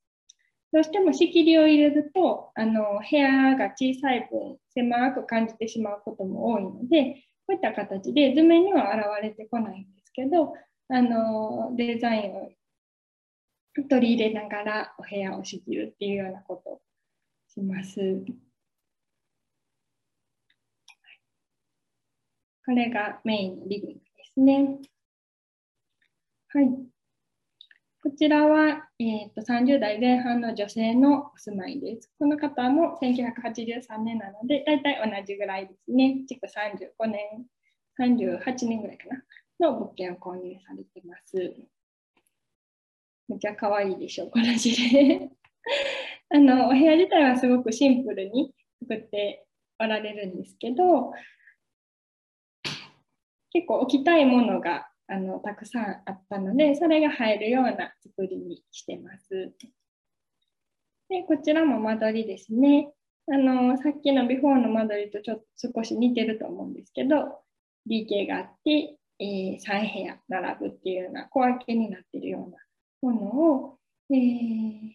[0.71, 10.53] どうしても仕切りを入れるとあの部屋が小さい分狭く感じてしまうことも多いのでこういった形で図面には現れてこないんですけど
[10.89, 12.51] あのデザインを
[13.89, 16.81] 取り入れながらお部屋を仕切るっていうようなことを
[17.47, 18.25] します。
[22.65, 24.01] これがメインのリビングで
[24.33, 24.79] すね。
[26.49, 26.95] はい。
[28.01, 32.09] こちらは、えーと、30代前半の女性のお住まいです。
[32.17, 36.23] この方も1983年なので、大体同じぐらいですね。
[36.27, 37.45] 築35年、
[37.99, 39.07] 38年ぐらいか
[39.59, 41.35] な、の物件を購入されてます。
[43.27, 45.29] めっちゃ可愛いでしょ、この字で。
[46.29, 49.45] あのお部屋自体はすごくシンプルに作って
[49.79, 51.11] おられるんですけど、
[53.55, 59.53] 結構置きたいものがあのたくさんあったので、それが入るような作りにしてます。
[61.07, 62.91] でこちらも間取りですね。
[63.31, 67.15] あのさっきのビフォーの間取りとちょっと少し似てると思うんですけど、
[67.89, 72.57] DK があって、えー、3部屋並ぶっていうような小分けになってるような
[73.09, 73.79] ものを、
[74.11, 74.91] えー、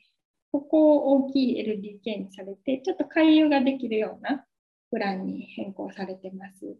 [0.53, 4.44] ここを大きい LDK にされて、ちょっと回遊ができるような
[4.90, 6.77] プランに変更されてます。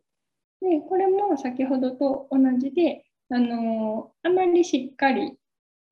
[0.61, 5.39] で、これも先ほどと同じで、あのあまりしっかり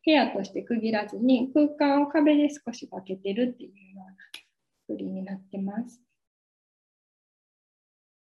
[0.05, 4.17] 部屋として区切らずに空間を壁で少し分けてるっていうような
[4.89, 6.01] 作りになってます。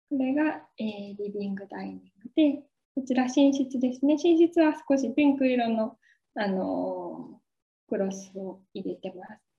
[0.08, 2.02] これが、えー、リビングダイニング
[2.34, 2.62] で、
[2.94, 4.16] こちら寝室ですね。
[4.22, 5.96] 寝室は少しピンク色の、
[6.34, 9.52] あのー、クロスを入れてます。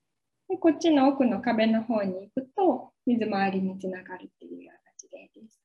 [0.48, 5.60] でこっちの奥の壁の方に行くと水回りにつながるっていうような事例です。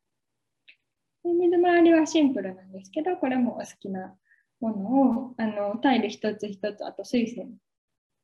[1.18, 4.15] で水回りはシンプルなんですけど、これもお好きな
[4.59, 7.57] ものを、あのタイル一つ一つ、あと水栓、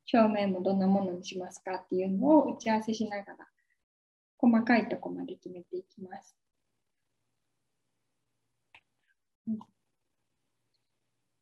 [0.06, 3.38] 照明もどんなものにしますかっていうのを打ち合わせしながら、
[4.38, 6.36] 細かいとこまで決めていきます。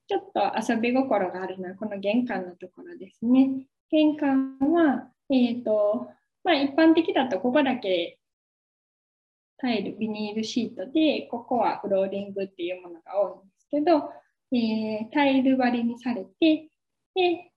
[0.07, 3.65] ちょっと遊び心があるのはこの玄関のところですね。
[3.89, 6.07] 玄関は、えーと
[6.43, 8.19] まあ、一般的だとここだけ
[9.63, 14.09] タイル、ビニールシートで、ここはフローリングっていうものが多いんですけど、
[14.51, 16.67] えー、タイル張りにされて、
[17.15, 17.51] で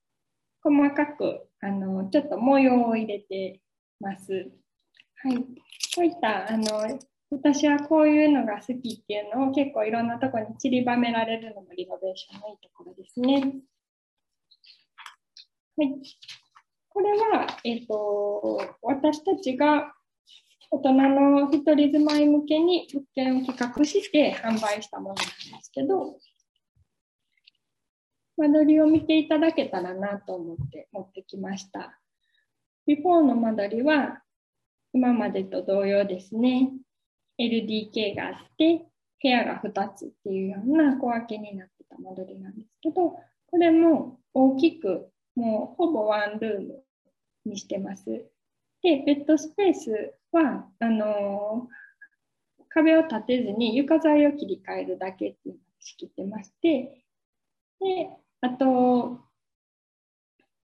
[0.62, 3.60] 細かくあのちょっと模様を入れて
[3.98, 4.52] ます。
[5.16, 5.42] はい、こ
[5.98, 6.98] ういったあの
[7.30, 13.52] 私はこういうのが好きっていうのを結構いろんなところに散りばめられるのもリノベーションのいいところですね。
[15.76, 15.92] はい、
[16.88, 19.95] これは、えーと私たちが
[20.70, 25.30] 大人の一人住まい向けに物件を企画して販売したものなんで
[25.62, 26.18] すけど、
[28.36, 32.00] 間取りを見ていただけたらなと思って持ってきました。
[32.86, 34.22] ビフォーの間取りは
[34.92, 36.70] 今までと同様ですね。
[37.38, 38.86] LDK があって
[39.22, 46.82] 部屋が2つっていうような小分けになってた間取りなんですけど、これも大きくもうほぼワンルーム
[47.44, 48.04] にしてます。
[48.86, 51.68] で、ベッドスペースは、あの
[52.68, 57.04] 壁を立てずに床材を切り替えるだけっていうのを仕切ってまして、
[57.80, 58.10] で、
[58.42, 59.18] あと、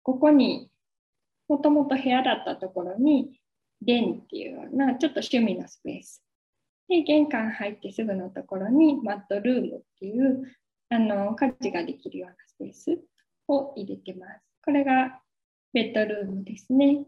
[0.05, 0.71] ここに
[1.49, 3.41] もともと部屋だったところに、
[3.85, 6.23] ンっていうようなちょっと趣味のスペース。
[6.89, 10.45] で、玄関入ってすぐのところにマットルームっていう
[10.91, 13.01] あの家事ができるようなスペース
[13.49, 14.45] を入れてます。
[14.65, 15.21] これが
[15.73, 17.05] ベッドルームですね。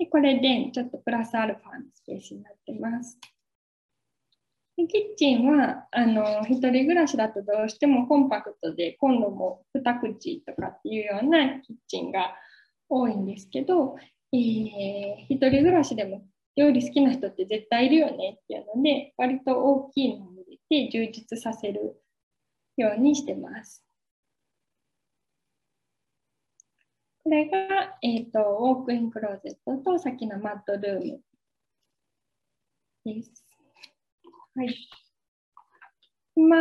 [0.00, 3.18] で、これでちょっとプラスアルファのスペースになってます。
[4.78, 12.34] でキッチンはあの一人暮らしだとどうしてもコンパクトで今度も2口とかっていうようなキッチンが
[12.88, 13.96] 多いんですけど、
[14.32, 14.38] えー、
[15.28, 16.22] 一人暮らしでも
[16.56, 22.00] 料理好きな人って絶対いるよねっていうので割と大きいのを入れて充実させる
[22.78, 23.84] ようにしてます。
[27.30, 31.20] これが、えーと、ウォークインクローゼットとさっきのマットルーム
[33.04, 33.46] です。
[34.56, 34.76] はい、
[36.34, 36.56] 今、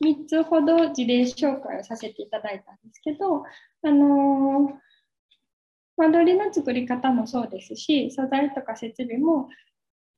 [0.00, 3.42] 3つほど事例紹介をさせていただいたんですけど、
[3.82, 4.72] あのー、
[5.96, 9.48] 間取りの作り方もそうですし、素材とか設備も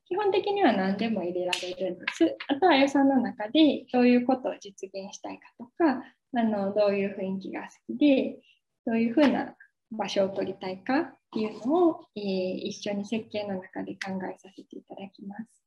[0.05, 2.37] 基本的には何でも入れられるんです。
[2.49, 6.05] あとは予算の中でどういうことを実現したいかとか、
[6.37, 8.39] あのどういう雰囲気が好きで、
[8.85, 9.57] どういうふうな
[9.93, 12.23] 場所を取りたいかっていうのを、えー、
[12.69, 15.63] 一緒に設計の中で考えさせていただきます。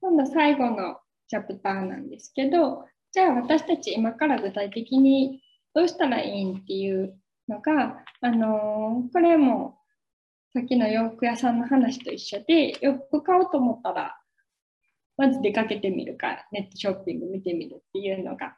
[0.00, 0.98] 今度最後の
[1.28, 5.42] チャプターなんですけど、じゃあ私たち今から具体的に
[5.74, 9.78] どうしたらいいんっていうのが、あのー、これも
[10.52, 14.16] さっきの洋服屋さんの話と一緒で、洋服買おうと思ったら、
[15.16, 18.56] まず出かけてみるか、ネットショッピング見てみるっていうのが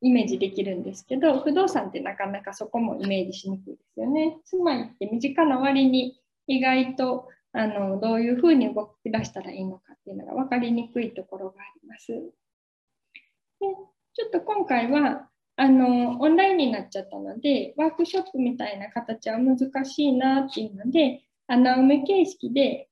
[0.00, 4.38] イメージできるんですけど、不動産ってなかなかそこもイメージしにくいですよね。
[4.44, 12.12] 住まいって身近な割に意外とあのどういうふうに動き出したらいいのかっていうのが分かりにくいところがあります。
[12.12, 13.66] で
[14.14, 22.88] ちょっと今回はあのオンラインになっちゃったのでワークショップみたいな形は難しいなっていうので穴埋め形式で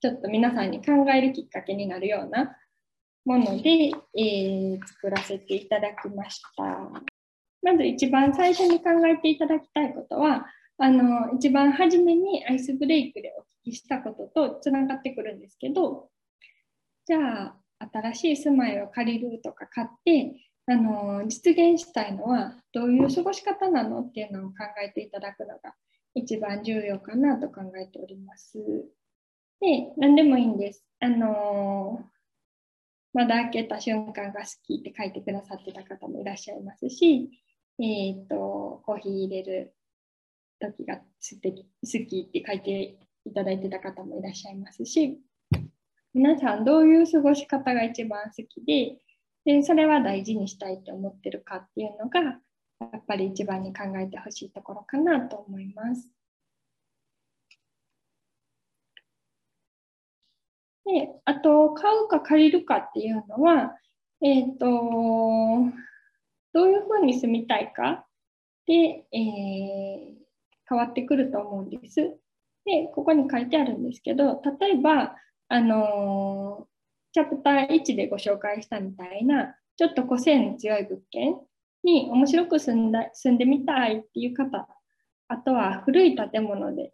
[0.00, 2.56] ちょっと皆さんに考えるきっかけになるような
[3.24, 7.17] もので、えー、作らせていただきました。
[7.72, 10.46] まず一番最初に考えていただきたいことは
[10.78, 16.08] あの一番初めにアイスブレイクでお聞きしたこととつながってくるんですけど
[17.06, 17.56] じゃあ
[17.92, 20.34] 新しい住まいを借りるとか買って
[20.66, 24.56] あの実現したいのはどういう過ごし方なのっていうのを考
[24.86, 25.74] えていただくのが
[26.14, 28.58] 一番重要かなと考えております。
[29.60, 30.84] で、何でもいいんです。
[31.00, 32.04] あの
[33.14, 37.30] まだ開けた瞬間が好きって書いてくださってた方もいらっしゃいますし、
[37.80, 39.74] えっ、ー、と、コーヒー入れる
[40.60, 45.20] 時が素敵好きって書いていただいてた方もいらっしゃいますし、
[46.12, 48.98] 皆さんどういう過ごし方が一番好きで、
[49.44, 56.10] でそれは大事にしたいと思ってるかっていうのがやっぱり一番に考えてほしいところかなと思います。
[60.84, 63.76] であと買うか借りるかっていうのは、
[64.22, 64.66] えっ、ー、と
[66.52, 68.06] どういうふうに住みたいか？
[68.66, 70.14] で、えー、
[70.68, 71.96] 変わってくると思うんです。
[72.64, 75.16] でここに書いてあるんですけど例えば
[75.48, 76.66] あの
[77.12, 81.34] チャプター1でご紹介したみたいな、ちょっと個性の強い物件
[81.82, 84.68] に面白く住んだ住んでみたいっていう方、
[85.28, 86.92] あとは古い建物で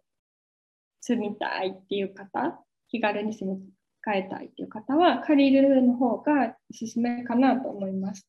[1.01, 3.59] 住みたいっていう方、気軽に住み
[4.07, 8.25] 替えたいっていう方は、借りるの方がおすすめかなと思います。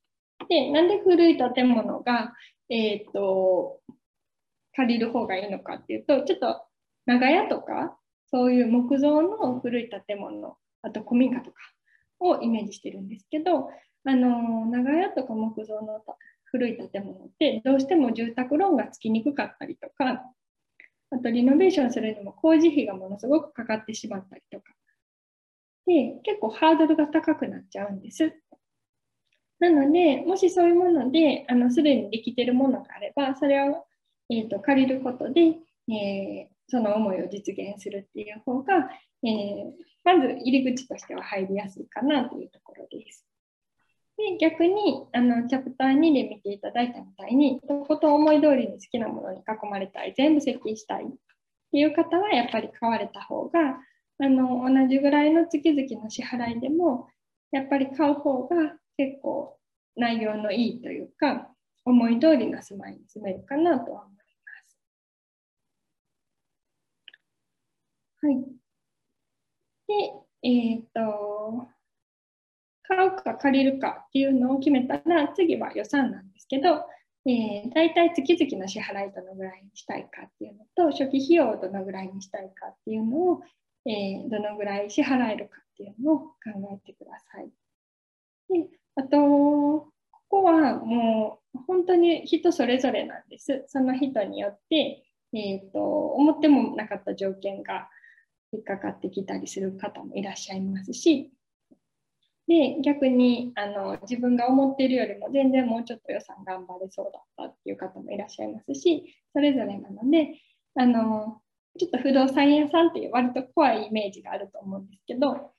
[0.49, 2.35] で、なんで古い建物が、
[2.69, 3.81] えっ、ー、と、
[4.75, 6.63] 借りる方がいいのかっていうと、ちょっと
[7.07, 7.99] 長屋とか、
[8.31, 11.57] そういう木造の古い建物、あと古民家とか、
[12.19, 13.71] をイメージしてるんですけど、
[14.09, 16.01] あの長屋とか木造の
[16.45, 20.23] 古い建物ってどうしても住宅ローンがつきにくかったりとか
[21.11, 24.65] あとリノベーションするにも工事費がものすごくかかってしまったりとか
[25.87, 28.33] で結構ハードルが高くなっちゃうんです。
[29.59, 33.85] なのでもしそういうものであのすでにできているものがあればそれを、
[34.31, 35.57] えーと、借りることで、
[35.89, 38.91] えー、その思いを実現するっていう方が、
[39.23, 39.73] えー、
[40.05, 43.25] まず入り口としては入りやすいかなというところです。
[44.17, 51.09] で逆にあのチャプター2で見ていただいたみたいにとこと思い通りに好きなものに囲まれたい全部設計したいっ
[51.71, 53.79] ていう方はやっぱり買われた方が
[54.19, 57.09] あの同じぐらいの月々の支払いでも
[57.53, 58.57] やっぱり買う方が
[58.97, 59.59] 結構
[59.97, 61.49] 内容のいいというか
[61.85, 64.79] 思い通りの住まいに住めるかなとは思います。
[68.23, 68.57] はい。
[69.89, 69.95] で、
[70.43, 71.69] えっ、ー、と、
[72.83, 76.85] 買うか借りるかっていうのを決めたら、次は予算なんですけど、
[77.27, 83.43] えー、大体月々の支払いどのぐらいにしたいかっていうのと、初期費用をどのぐらいにしたいかっていうのを、
[83.85, 86.35] えー、どのぐらい支払えるかっていうのを考
[86.73, 87.51] えてください。
[88.49, 89.93] であと、こ
[90.29, 93.65] こはもう本当に人それぞれなんです。
[93.69, 97.89] その人によって、えーと思ってもなかった条件が
[98.53, 101.31] 引っかかってきたりする方もいらっしゃいますし
[102.47, 110.37] で逆にあの自分が思っているよりも全然もうちょっと予算頑張れそうだったっていう方もいらっしゃいますしそれぞれなので
[110.77, 111.41] あの
[111.79, 115.51] ちょっと不動産屋さんっていう割と怖いイメージがあると思うんですけど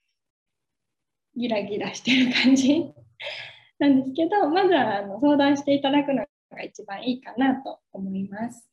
[1.36, 2.94] ギラギラしてる感じ
[3.80, 8.68] なんですけどまずはあの相談していただくのが一番いいかなと思います。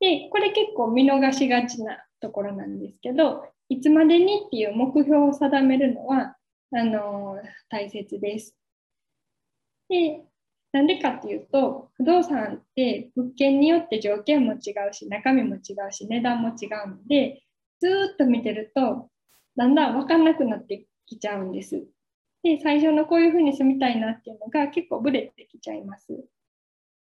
[0.00, 6.36] でこれ結構見逃しがちなところなんですけど、いつまでにっていう目標を定めるのは、
[6.74, 7.36] あの
[7.68, 8.56] 大切です。
[9.88, 10.24] で、
[10.72, 15.58] なんでかっていうと、不動産って物件によって条件も違うし、中身も違
[15.88, 17.42] うし、値段も違うので、
[17.80, 19.10] ずっと見てると、
[19.56, 21.84] だんだん分かんなくなってきちゃうんです。
[22.42, 26.08] で、最初のこういうふうに住みたいなっていうのが結構ブレてきちゃいます。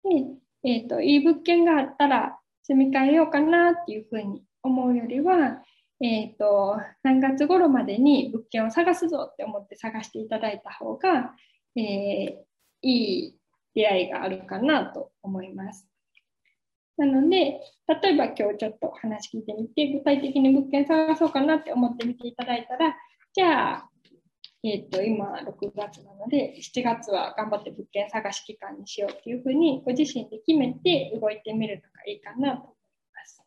[0.03, 0.25] で、
[0.63, 5.63] えっ、ー、と、いい物件があったら住み替えようかなっていうふうに思うよりは、
[6.01, 11.35] えーと、何月頃までに物件を探すぞって思って探していただいた方が、
[11.75, 12.35] えー、
[12.81, 13.35] いい
[13.75, 15.87] 出会いがあるかなと思います。
[16.97, 22.95] なので、例えば今日ちょっと話聞いてみて、具体的に物件探そうかなって思ってみていただいたら、
[23.33, 23.89] じゃあ、
[24.63, 32.75] えーと、今6月なので、7月は頑張って物件探し期間にしようっていうふうにご自身で決めて動いてみるのがいいかなと思い
[33.15, 33.43] ます。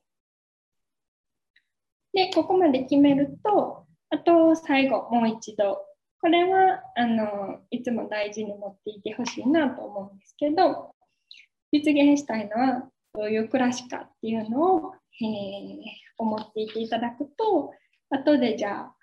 [2.12, 5.86] で、ここまで決めると、あと最後、もう一度、
[6.24, 10.94] これはあのいつも大事に持っていてほしいなと思うんですけど
[11.70, 15.82] 実現したいのはどういう暮らしかっていうのを、えー、
[16.16, 17.72] 思っていていただくと
[18.08, 18.94] 後でじゃあ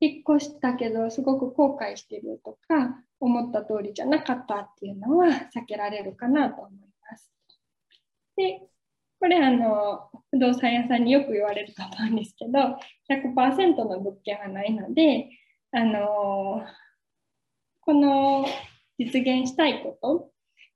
[0.00, 6.72] 引っ越したけどすごく後悔してるとか思った通りじゃなかったっていうのは避けられるかなと思い
[7.10, 7.32] ます。
[8.36, 8.62] で
[9.20, 12.78] これあの不動産屋さんによく言われると思うんですけど
[13.10, 15.30] 100%の物件はないので
[15.72, 16.62] あの
[17.80, 18.46] この
[18.98, 20.30] 実現したいこと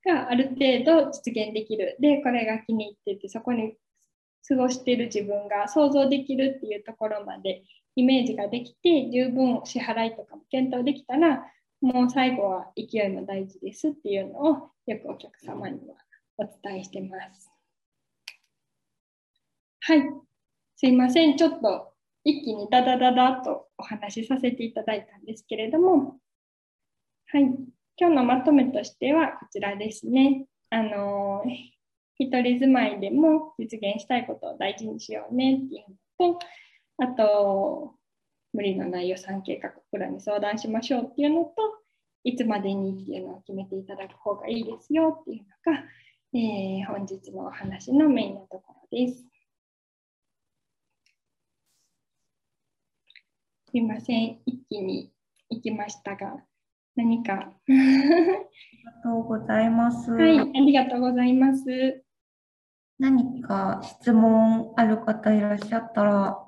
[0.05, 3.75] がある程度実現できるでこれが気に入っててそこに
[4.45, 7.63] 過ごしている自分が想像できるっていうところまで
[7.95, 11.45] イメージができて十分支払いとかも検討できたら
[11.81, 15.95] もう最後は勢いも大事ですっていうのをよくお客様には
[16.37, 17.51] お伝えしてます。
[19.81, 20.01] はい。
[20.75, 21.35] すいません。
[21.37, 26.19] ちょっと一気にダダダダとお話しさせていただいたんですけれども、
[27.27, 27.43] はい。
[27.97, 30.45] 今日のまとめとしてはこちらですね。
[30.69, 31.43] あの、
[32.17, 36.39] 一人住まいでも実現したいことを大事にしようねっていうのと、
[36.97, 37.95] あと、
[38.53, 41.53] 無理のない予算計画プランに相談しましょうっていうのと、
[42.23, 45.83] いつまでにっていうのを決めていただく方がいいですよっていうのが、
[46.35, 49.25] えー、本日のお話のメインのところです。
[53.69, 55.11] すいません、一気に
[55.49, 56.37] 行きましたが、
[56.95, 57.33] 何か？
[57.33, 57.75] あり
[58.85, 60.11] がとうございます。
[60.11, 62.03] はい、ありがとうございます。
[62.99, 66.39] 何か質問ある方いらっしゃったら、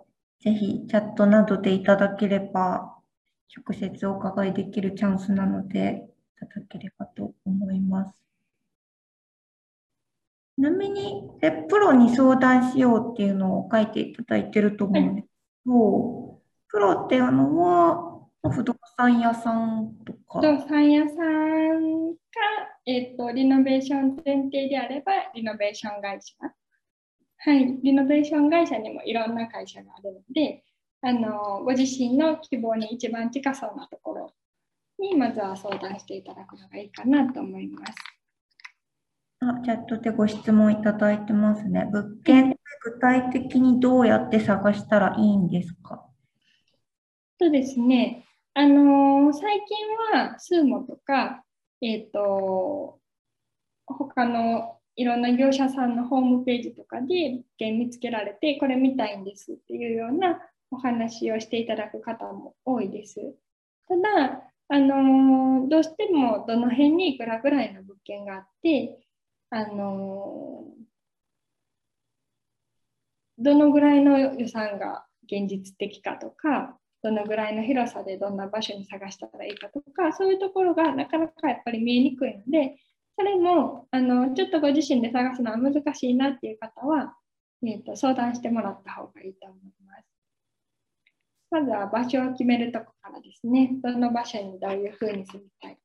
[0.45, 2.99] ぜひチャットなどでいただければ、
[3.67, 8.13] 直接お伺いできるチャンスなので、いただければと思います。
[10.55, 11.27] ちなみに、
[11.67, 15.31] プロに相談しようっていうのを書いていただいてると思うんですけ
[15.65, 18.21] ど、プロっていうのは、
[18.51, 20.39] 不動産屋さんとか？
[20.39, 22.19] 不動産屋さんか、
[22.85, 26.35] えっ、ー、と、リノベーション前提であれば、リノベーション会社。
[27.45, 30.63] はい、リノベーション会社にもいろんな会社があるので、
[31.01, 34.33] あのご自身の希望に一番近そうなところ
[34.97, 37.93] にまずは相談していただくのがいいかなと思います。
[39.41, 41.87] あチャットでご質問いただいてますね。
[41.91, 46.03] 物件って具体的にどうやって探したらいいんですか？
[47.39, 48.25] そうですね。
[48.55, 51.43] あのー、最近はスーモとか、
[51.81, 52.97] えっ、ー、と、
[53.85, 60.39] 他のいろんな業者さんのホームページとかで物件見つけられて、これ見たいんですっていうような
[60.71, 63.35] お話をしていただく方も多いです。
[63.87, 68.99] ただ、あのどうしてもどの辺にいくらぐらいの物件があって、
[69.49, 70.63] あの
[73.37, 82.77] どのぐらいの予算が現実的かとか、どのぐらいの広さでどんな場所に探したらいいかとか、そういうところがなかなかやっぱり見えにくいので、
[83.17, 87.15] それもあのちょっとご自身で探すのは難しいなっていう方は、
[87.63, 90.05] えーと、相談してもらった方がいいと思います。
[91.51, 95.79] まずは場所を決めるとこからですね、どの場所にどういうふうに住みたいか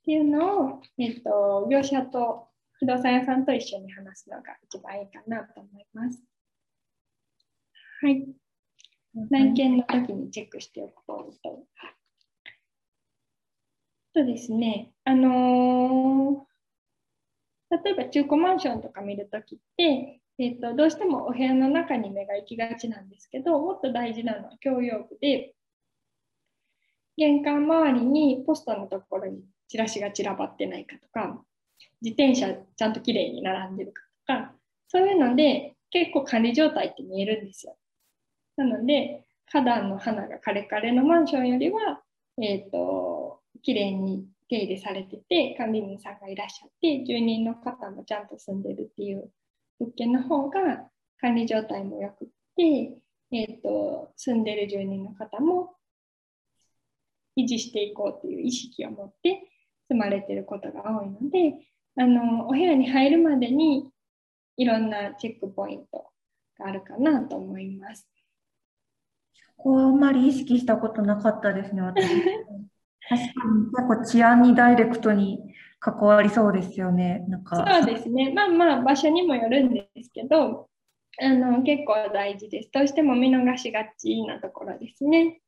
[0.00, 6.22] っていうのを、えーと、業者と不動産屋さんと一緒に話すのが一番いいかなと思います。
[8.02, 8.26] はい。
[9.14, 11.66] 内見の時にチェックしておくポイント。
[14.12, 16.49] そうですね、あのー、
[17.70, 25.54] 例えば中古マンションとか見るときって、えーと、どうしてもお部屋の中に目が行きがちなんですけど、もっと大事なのは共用部で、
[27.16, 31.44] 玄関周りにポストのところにチラシが散らばってないかとか、
[32.00, 34.54] 自転車ちゃんときれいに並んでるかとか、
[34.88, 37.76] そういうので結構管理状態って見えるんですよ。
[38.56, 42.00] なので、花壇の花がカレカレのマンションよりは、
[42.40, 49.30] えっ、ー、と、きれいに手入れされてて、管理人さんがいらっしゃって、住人の方もちゃんと住んでるっていう
[49.78, 50.90] 物件の方が
[51.20, 52.26] 管理状態も良く
[52.56, 52.98] て、
[53.32, 55.76] えーと、住んでる住人の方も
[57.38, 59.44] 維持していこうっていう意識を持って
[59.88, 61.54] 住まれてることが多いので、
[61.96, 63.88] あのお部屋に入るまでに
[64.56, 66.10] いろんなチェックポイント
[66.58, 68.08] があるかなと思います。
[69.56, 72.04] そこはあんまり意識したことなかったですね、私。
[73.08, 75.40] 確かに結構治安にダイレクトに
[75.80, 77.24] 関わりそうですよね。
[77.28, 78.32] なんかそうですね。
[78.32, 80.68] まあまあ場所にもよるんですけど、
[81.20, 82.70] あの結構大事です。
[82.72, 85.40] どうしても見逃しがちなところですね。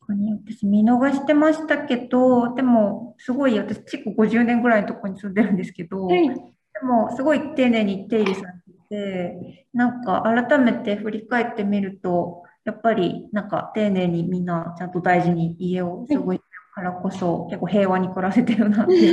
[0.00, 6.34] 確かに私見逃してましたけど、でもすごい私築50年ぐらいのところに住んでるんですけど、はい、で
[6.82, 16.44] もすごい丁寧に手入れされてて、なんか改めて振り返ってみると、やっぱりなんか丁寧にみんなちゃんと大事に家を過ごして
[16.80, 19.12] からこそ結構平和に暮らせてるなって。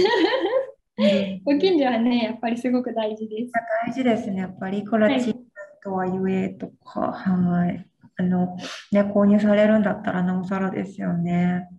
[1.46, 3.52] ご近所はね、やっぱりすごく大事です。
[3.86, 4.38] 大事ですね。
[4.38, 5.36] やっぱりいくら小さい
[5.84, 7.88] とはいえとか、はい。
[8.16, 8.58] あの、
[8.92, 11.36] ね、購入されるんだったらなおさらですよね。
[11.36, 11.70] あ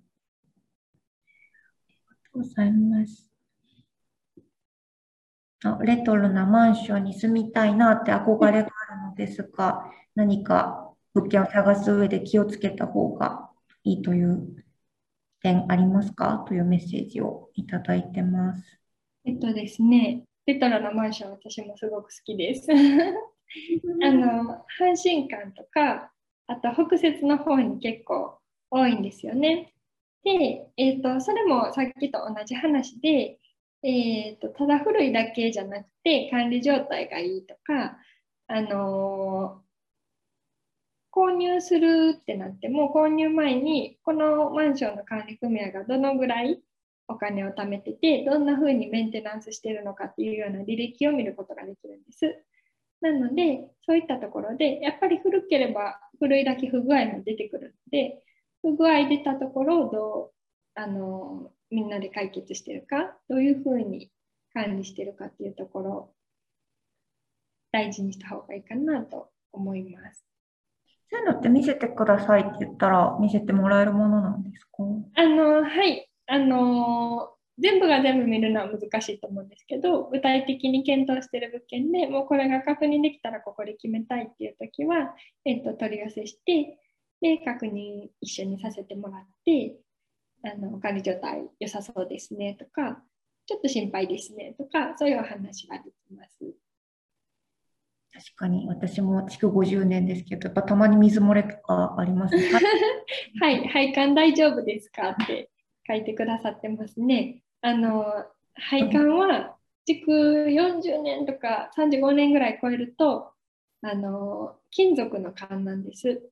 [1.80, 3.28] りがとうございます。
[5.64, 13.50] あ、レトロなマンションに住みたいなって憧れがあるのですが、何か物件を探す上で気をつけた方が
[13.82, 14.64] いいという
[15.42, 16.44] 点ありますか？
[16.46, 18.80] というメッセージをいただいてます。
[19.24, 22.68] えっとですね、レトロなマンション私もすごく好きです。
[22.72, 26.12] あの、阪神間とか、
[26.46, 28.38] あと北節の方に結構
[28.70, 29.72] 多いんですよね。
[30.24, 33.38] で、えっと、それもさっきと同じ話で、
[33.82, 37.98] えっと、ただ古いだけじゃなくて管理状態がいいとか、
[38.48, 39.62] あの
[41.18, 46.62] 購入するってなっても購入前にこのマンションの管理組合がどのぐらい
[47.08, 52.44] お金を貯めててどんな風にメンテナンスしてるのかっていうような履歴を見ることができるんです。
[53.00, 58.22] なのでそういったところでやっぱり古ければ古いだけ不具合も出てくるので
[58.62, 60.32] 不具合出たところをど
[60.76, 64.10] うあのみんなで解決してるかどういう風に
[64.52, 66.14] 管理してるかっていうところを
[67.72, 70.27] 大事にした方がいいかなと思います。
[71.10, 74.84] そういうのって見せてくださいって言ったら見せてもらえるものなんですか？
[75.14, 86.78] あのはいあの全部が全部見るのは難しいと思うんですけど具体的に検討している物件でもうこれが確認できたらここで決めたいっていう時は、えっと、取り寄せして
[87.20, 89.76] で確認一緒にさせてもらって
[90.44, 93.02] あの管理状態良さそうですねとか
[93.46, 96.44] ちょっと心配ですねとかそういうお話ができます。
[98.12, 102.42] 確かに私も築50年ですけど、やっぱたまに水漏れとかありますね。
[103.40, 105.50] はい、配管大丈夫ですかって
[105.86, 107.42] 書いてくださってますね。
[107.60, 108.04] あの
[108.54, 113.32] 配管は築40年とか35年ぐらい超えると
[113.82, 116.30] あの金属の管なんです。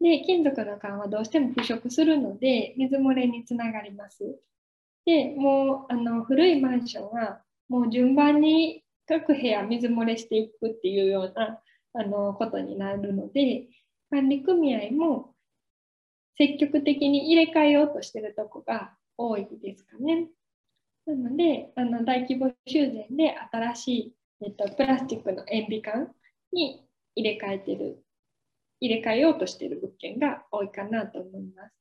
[0.00, 4.40] で、金属の管はどうしても腐食するので水漏れにつながります。
[5.04, 11.60] で、もうあの古いマンションはもう順番に各部屋水漏れしていくっていうような
[11.94, 13.68] あのことになるので
[14.10, 15.34] 管理組合も
[16.36, 20.28] 積極的に入れ替えようとしてるとこが多いですかね。
[21.06, 26.12] なのであの大規模修繕で新しい、えっと、プラスチックの塩ビ管
[26.52, 26.84] に
[27.14, 28.02] 入れ替えてる
[28.80, 31.74] 入れ替えようとしてる物件が多いかなと思います。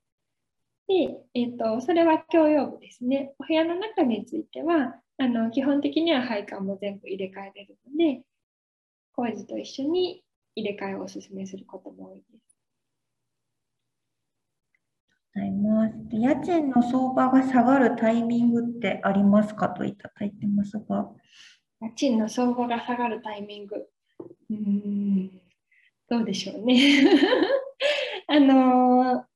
[0.88, 3.34] で、えっと、それは共用部ですね。
[3.40, 8.24] お部屋の中についてはあの基本的には配管も全部入れ替えれるので、
[9.14, 10.24] 工事と一緒に
[10.56, 12.58] 入れ替えをお勧めすることも多いです。
[15.34, 15.94] ございます。
[16.12, 21.10] 家賃の相場が下がるタイミングってありますかといただいてますが。
[21.82, 23.76] 家賃の相場が下がるタイミング。
[24.50, 25.42] うーん、
[26.10, 26.78] どうでしょうね。
[28.28, 29.35] あのー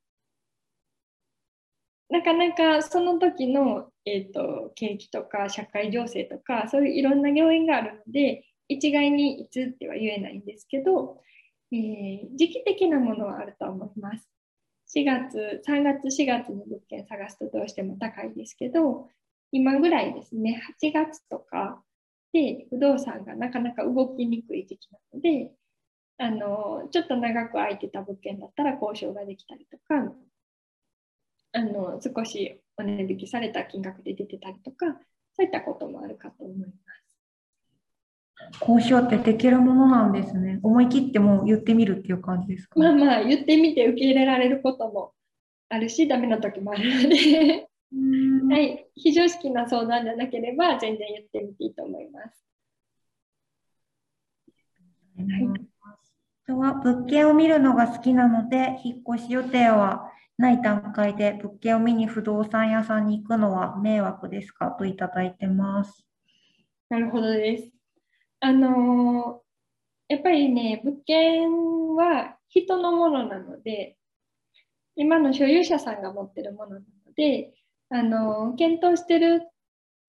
[2.09, 11.21] なかなかその時の、えーと、景気とか社会情勢とかそういういろんな要因があるので一概にいつっては言えないんですけど、
[11.71, 14.29] えー、時期的なものはあると思います。
[14.95, 19.07] 4月、3月、4月に物件探すとどうしても高いですけど、
[19.51, 21.83] 今ぐらいですね、8月とか
[22.33, 25.51] で不動産がなかなか動きにくい時期なので、
[26.17, 30.13] あのちょっと長く空いてた物件だったら交渉ができたりとか、
[31.51, 34.85] あの少しお値引きされた金額で出てたりとか、
[35.33, 36.73] そういったこともあるかと思います。
[38.61, 40.59] 交渉ってできるものなんですね。
[40.63, 45.13] 思い切ってもう言ってみるっていう感じですか、まあまあ、言ってみて受け入れられることも
[45.69, 52.45] あるし、ダメな時もあるのではい、非常識な相談じゃなければ全然言ってみていいと思います。
[55.17, 55.49] はい、
[56.43, 64.71] 人は物件を見るのが好きなので、引っ越し予定はない段階で物件を見に不動産屋さんに行くのは迷惑ですか？
[64.71, 66.05] といただいてます。
[66.87, 67.69] なるほどです。
[68.39, 71.49] あのー、やっぱりね、物件
[71.95, 73.97] は人のものなので、
[74.95, 76.85] 今の所有者さんが持ってるものなの
[77.17, 77.53] で、
[77.89, 79.45] あのー、検討してる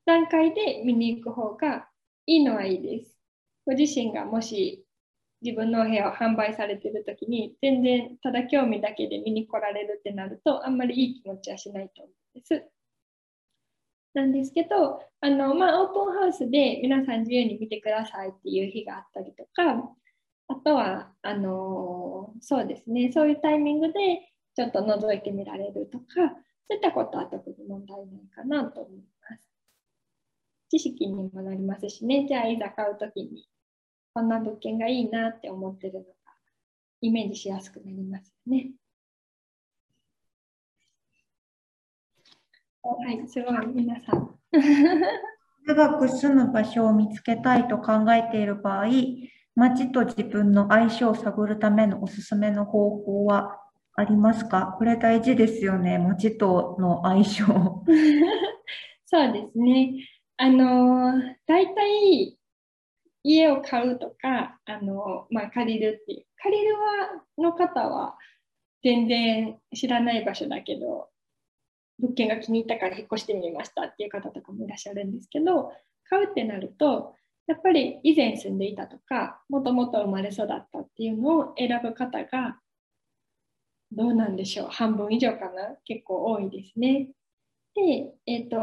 [0.06, 1.88] 段階で見に行く方が
[2.26, 3.18] いいのはいいです。
[3.66, 4.84] ご自身がもし
[5.42, 12.64] 自分のお部屋を販売されてる時に全然ただ興味だけで見に来られるってなるとあんまりいい気持ちはしないと思うんです。
[14.12, 19.94] なんですけどあの、まあ、オープンハウスで皆さん自由に見てくださいっていう日があったりとか
[20.48, 23.92] あとはあのそうですねそういうタイミングで
[24.56, 26.04] ちょっと覗いてみられるとか
[26.68, 29.50] そういったことは特に問題ないかなと思います。
[30.70, 33.48] 知識にもなりますしね、じゃあいざ買うときに、
[34.12, 36.06] こんな物件がいいなって思ってるのが、
[37.00, 38.72] イメージしやすくなりますよね。
[42.82, 44.34] はい、すごい、皆さん。
[45.66, 48.86] 長く住む場所を見つけたいと考えている場合、
[49.54, 53.60] 町と自分の相性を探るためのおすすめの方法は
[53.94, 54.74] ありますか？
[54.78, 57.44] これ大事ですよね、町との相性。
[59.06, 59.92] そうですね。
[60.36, 61.12] あの、
[61.46, 62.38] 大体
[63.22, 66.26] 家を買うとか、あの、まあ、借りるっていう。
[66.42, 68.16] 借りるはの方は
[68.82, 71.08] 全然知らない場所だけど、
[71.98, 75.72] 物件が気に入ったから引っ越してみましたっていう方とかもいらっしゃるんですけど、
[76.04, 77.14] 買うってなると、
[77.46, 82.58] やっぱり以前住んでいたとか、もともと生まれ育ったっていうのを選ぶ方が、
[83.92, 87.08] どうなんでしょう、半分以上かな、結構多いですね。
[87.74, 88.56] で、えっ、ー、と、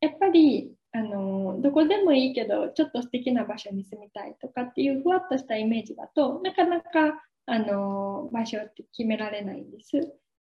[0.00, 9.92] やっぱりあのどこでもいいけどちょっと素敵な場所に住みたいとかっていうふわっとしたイメージだとなかなかあの場所って決められないんです。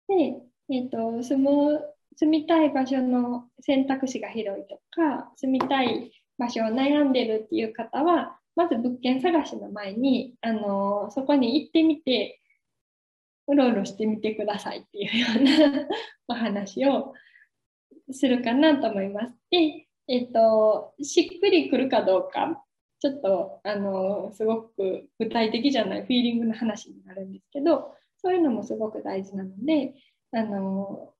[0.08, 1.80] で、えーと、住む
[2.16, 12.40] 住みたい場所の選択肢が広いとか住みたい場所を悩んでるっていう方はまず物件探しの前にあのそこに行ってみて
[13.48, 15.88] うろうろしてみてくださいっていうような
[16.28, 17.14] お話を
[18.10, 19.34] するかなと思います。
[19.50, 22.64] でえっと、しっくりくるかどうか、
[23.00, 29.94] ちょっとあのすごく具体的じゃないフィーリングの話になるんですけど、そういうのもすごく大事なので、
[30.32, 31.12] あの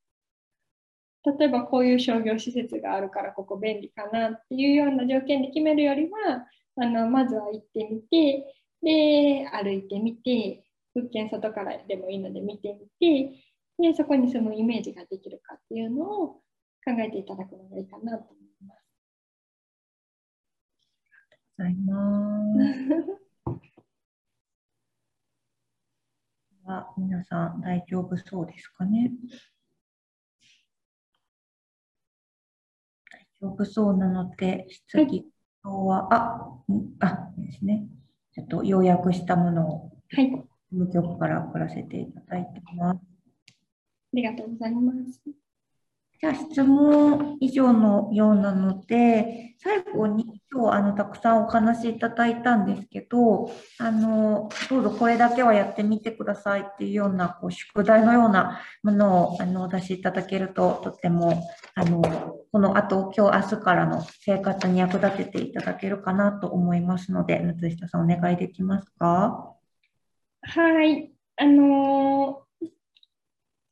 [1.25, 10.65] 例えばこういう商業施設があるからここ便利かなっていうような条件で決めるよりは、あのまずは行ってみて、で、歩いてみて、
[10.95, 13.33] 物件外からでもいいので見てみて、
[13.79, 16.29] でそこに住むイメージができるかっていうのを
[16.85, 18.42] 考えていただくのがいいかなと。
[21.59, 23.23] ざいます。
[26.65, 29.11] は皆さん大丈夫そうですかね？
[33.11, 35.27] 大丈夫そうなので、質疑
[35.65, 37.87] は、はい、あ、あ、ですね。
[38.33, 42.99] ちょっと要約したものを、はい、事務局から送らせていただいてます。
[42.99, 43.01] あ
[44.15, 45.21] りがとうございます。
[46.21, 61.43] じゃあ質問以上のようなので、最後に今日あのたくさんお話いただいたんですけど、あのどうぞこれだけはやってみてくださいっていうようなこう宿題のようなものをあのお出しいただけるととっても
[61.75, 62.03] あの
[62.53, 69.55] この後今日明日からの生活に役立てていただけるかなと思いますので、松下さんお願いできますか？
[70.43, 72.43] はい、あの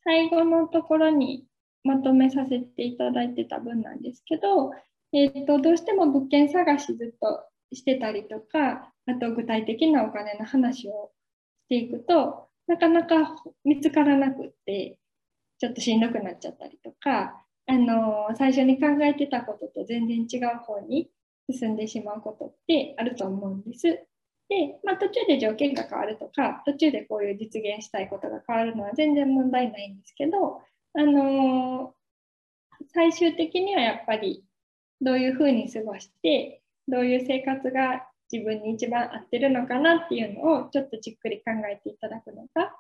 [0.05, 1.45] 最後のところに
[1.85, 4.70] まとめさせていただいてた分なんですけど、
[5.13, 11.11] えーと、どうしても物件探しずっとしてたりとかあと具体的なお金の話を
[11.67, 14.99] していくとなかなか見つからなくって
[15.59, 21.11] ちょっとしんどくなっちゃったりとか、あのー、最初に考えてたことと全然違う方に
[21.51, 23.83] 進んでしまうことってあると思うんです。
[24.49, 30.61] で、まあ、途中で条件が変わるとか途中でこういう実現したいことが変わるのは全然問題ないんですけど
[30.95, 31.95] あの
[32.93, 34.45] 最終的にはやっぱり
[35.01, 42.72] どういうふうに過ごしてどういう生活が自分に一番合ってるのかなっていうのをちょっとじっくり考えていただくのが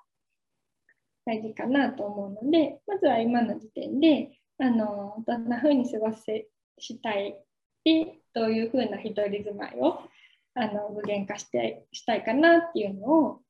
[1.24, 6.46] 大事かなと思うのでまずは今の時点であのどんなふうに過ごせ
[6.78, 7.36] したい
[7.84, 10.00] でどういうふうな一人住まいを
[10.54, 13.40] あの具現化してしたいかなっていうのを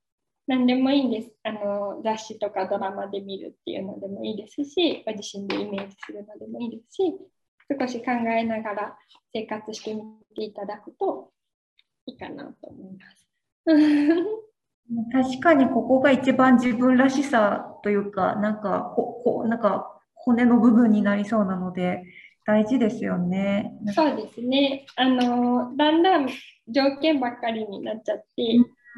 [0.46, 1.30] 何でもいいんです。
[1.44, 7.02] あの雑誌とかドラマで見るっていうのでもいいですし、ご自身でイメージするのでもいいですし、
[7.70, 8.98] 少し考えながら
[9.32, 10.02] 生活してみ
[10.34, 11.30] ていただくと
[12.06, 13.28] いいかなと思います。
[15.12, 22.02] 確かにここが一番自分らしさというか、なんかここなんか骨の部分になりそうなので、
[22.44, 23.72] 大事ですよね。
[23.94, 24.84] そうですね。
[24.96, 26.28] あのだんだん
[26.68, 28.24] 条件ばっかりになっちゃって、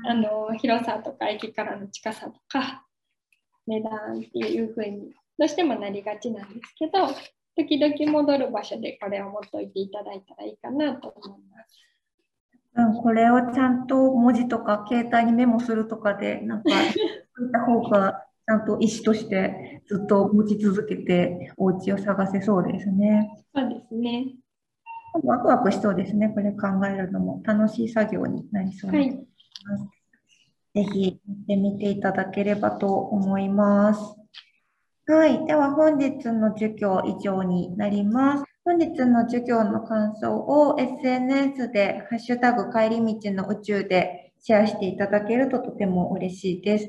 [0.06, 2.86] あの広さとか駅からの近さとか
[3.66, 7.08] 値段っていうふうにどうしてもなりがちなんですけど
[7.56, 11.78] 時々戻る場所でこれを持っておいていただいたらいいかなと思います。
[12.74, 16.70] うん、これをちゃんと文字とか携帯にメモするとかでなんか
[17.36, 23.44] そういった方がちゃんと意思としてずっと持ち続けてお家を探せそうですね。
[23.54, 24.34] そうですね。
[25.24, 26.30] ワクワクしそうですね。
[26.30, 29.16] これ考えるのも楽しい作業になりそうです。
[29.16, 29.26] はい
[30.74, 34.21] ぜひ見てみていただければと思います。
[35.14, 35.44] はい。
[35.44, 38.44] では本日の授業以上になります。
[38.64, 46.88] 本日の授業の感想を SNS でハッシュタグ帰り道の宇宙でシェアしていただけるととても嬉しいです。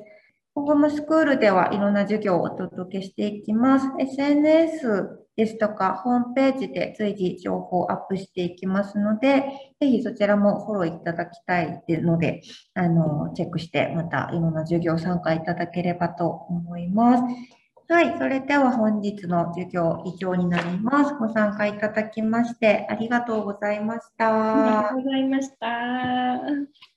[0.56, 3.88] 今後もスクールではいろんな授業をお届けしていきます。
[4.00, 9.44] SNS ですとか、ホームページで随時情報をアップしていきますので、
[9.82, 12.42] ぜひそちらもフォローいただきたいので、
[12.74, 17.24] あの、チェックしてまたいろんな授業参加いただければと思います。
[17.88, 21.14] はい、それでは本日の授業以上になります。
[21.16, 24.28] ご参加いただきましてありがとうございました。
[24.54, 26.93] ありがとうございました。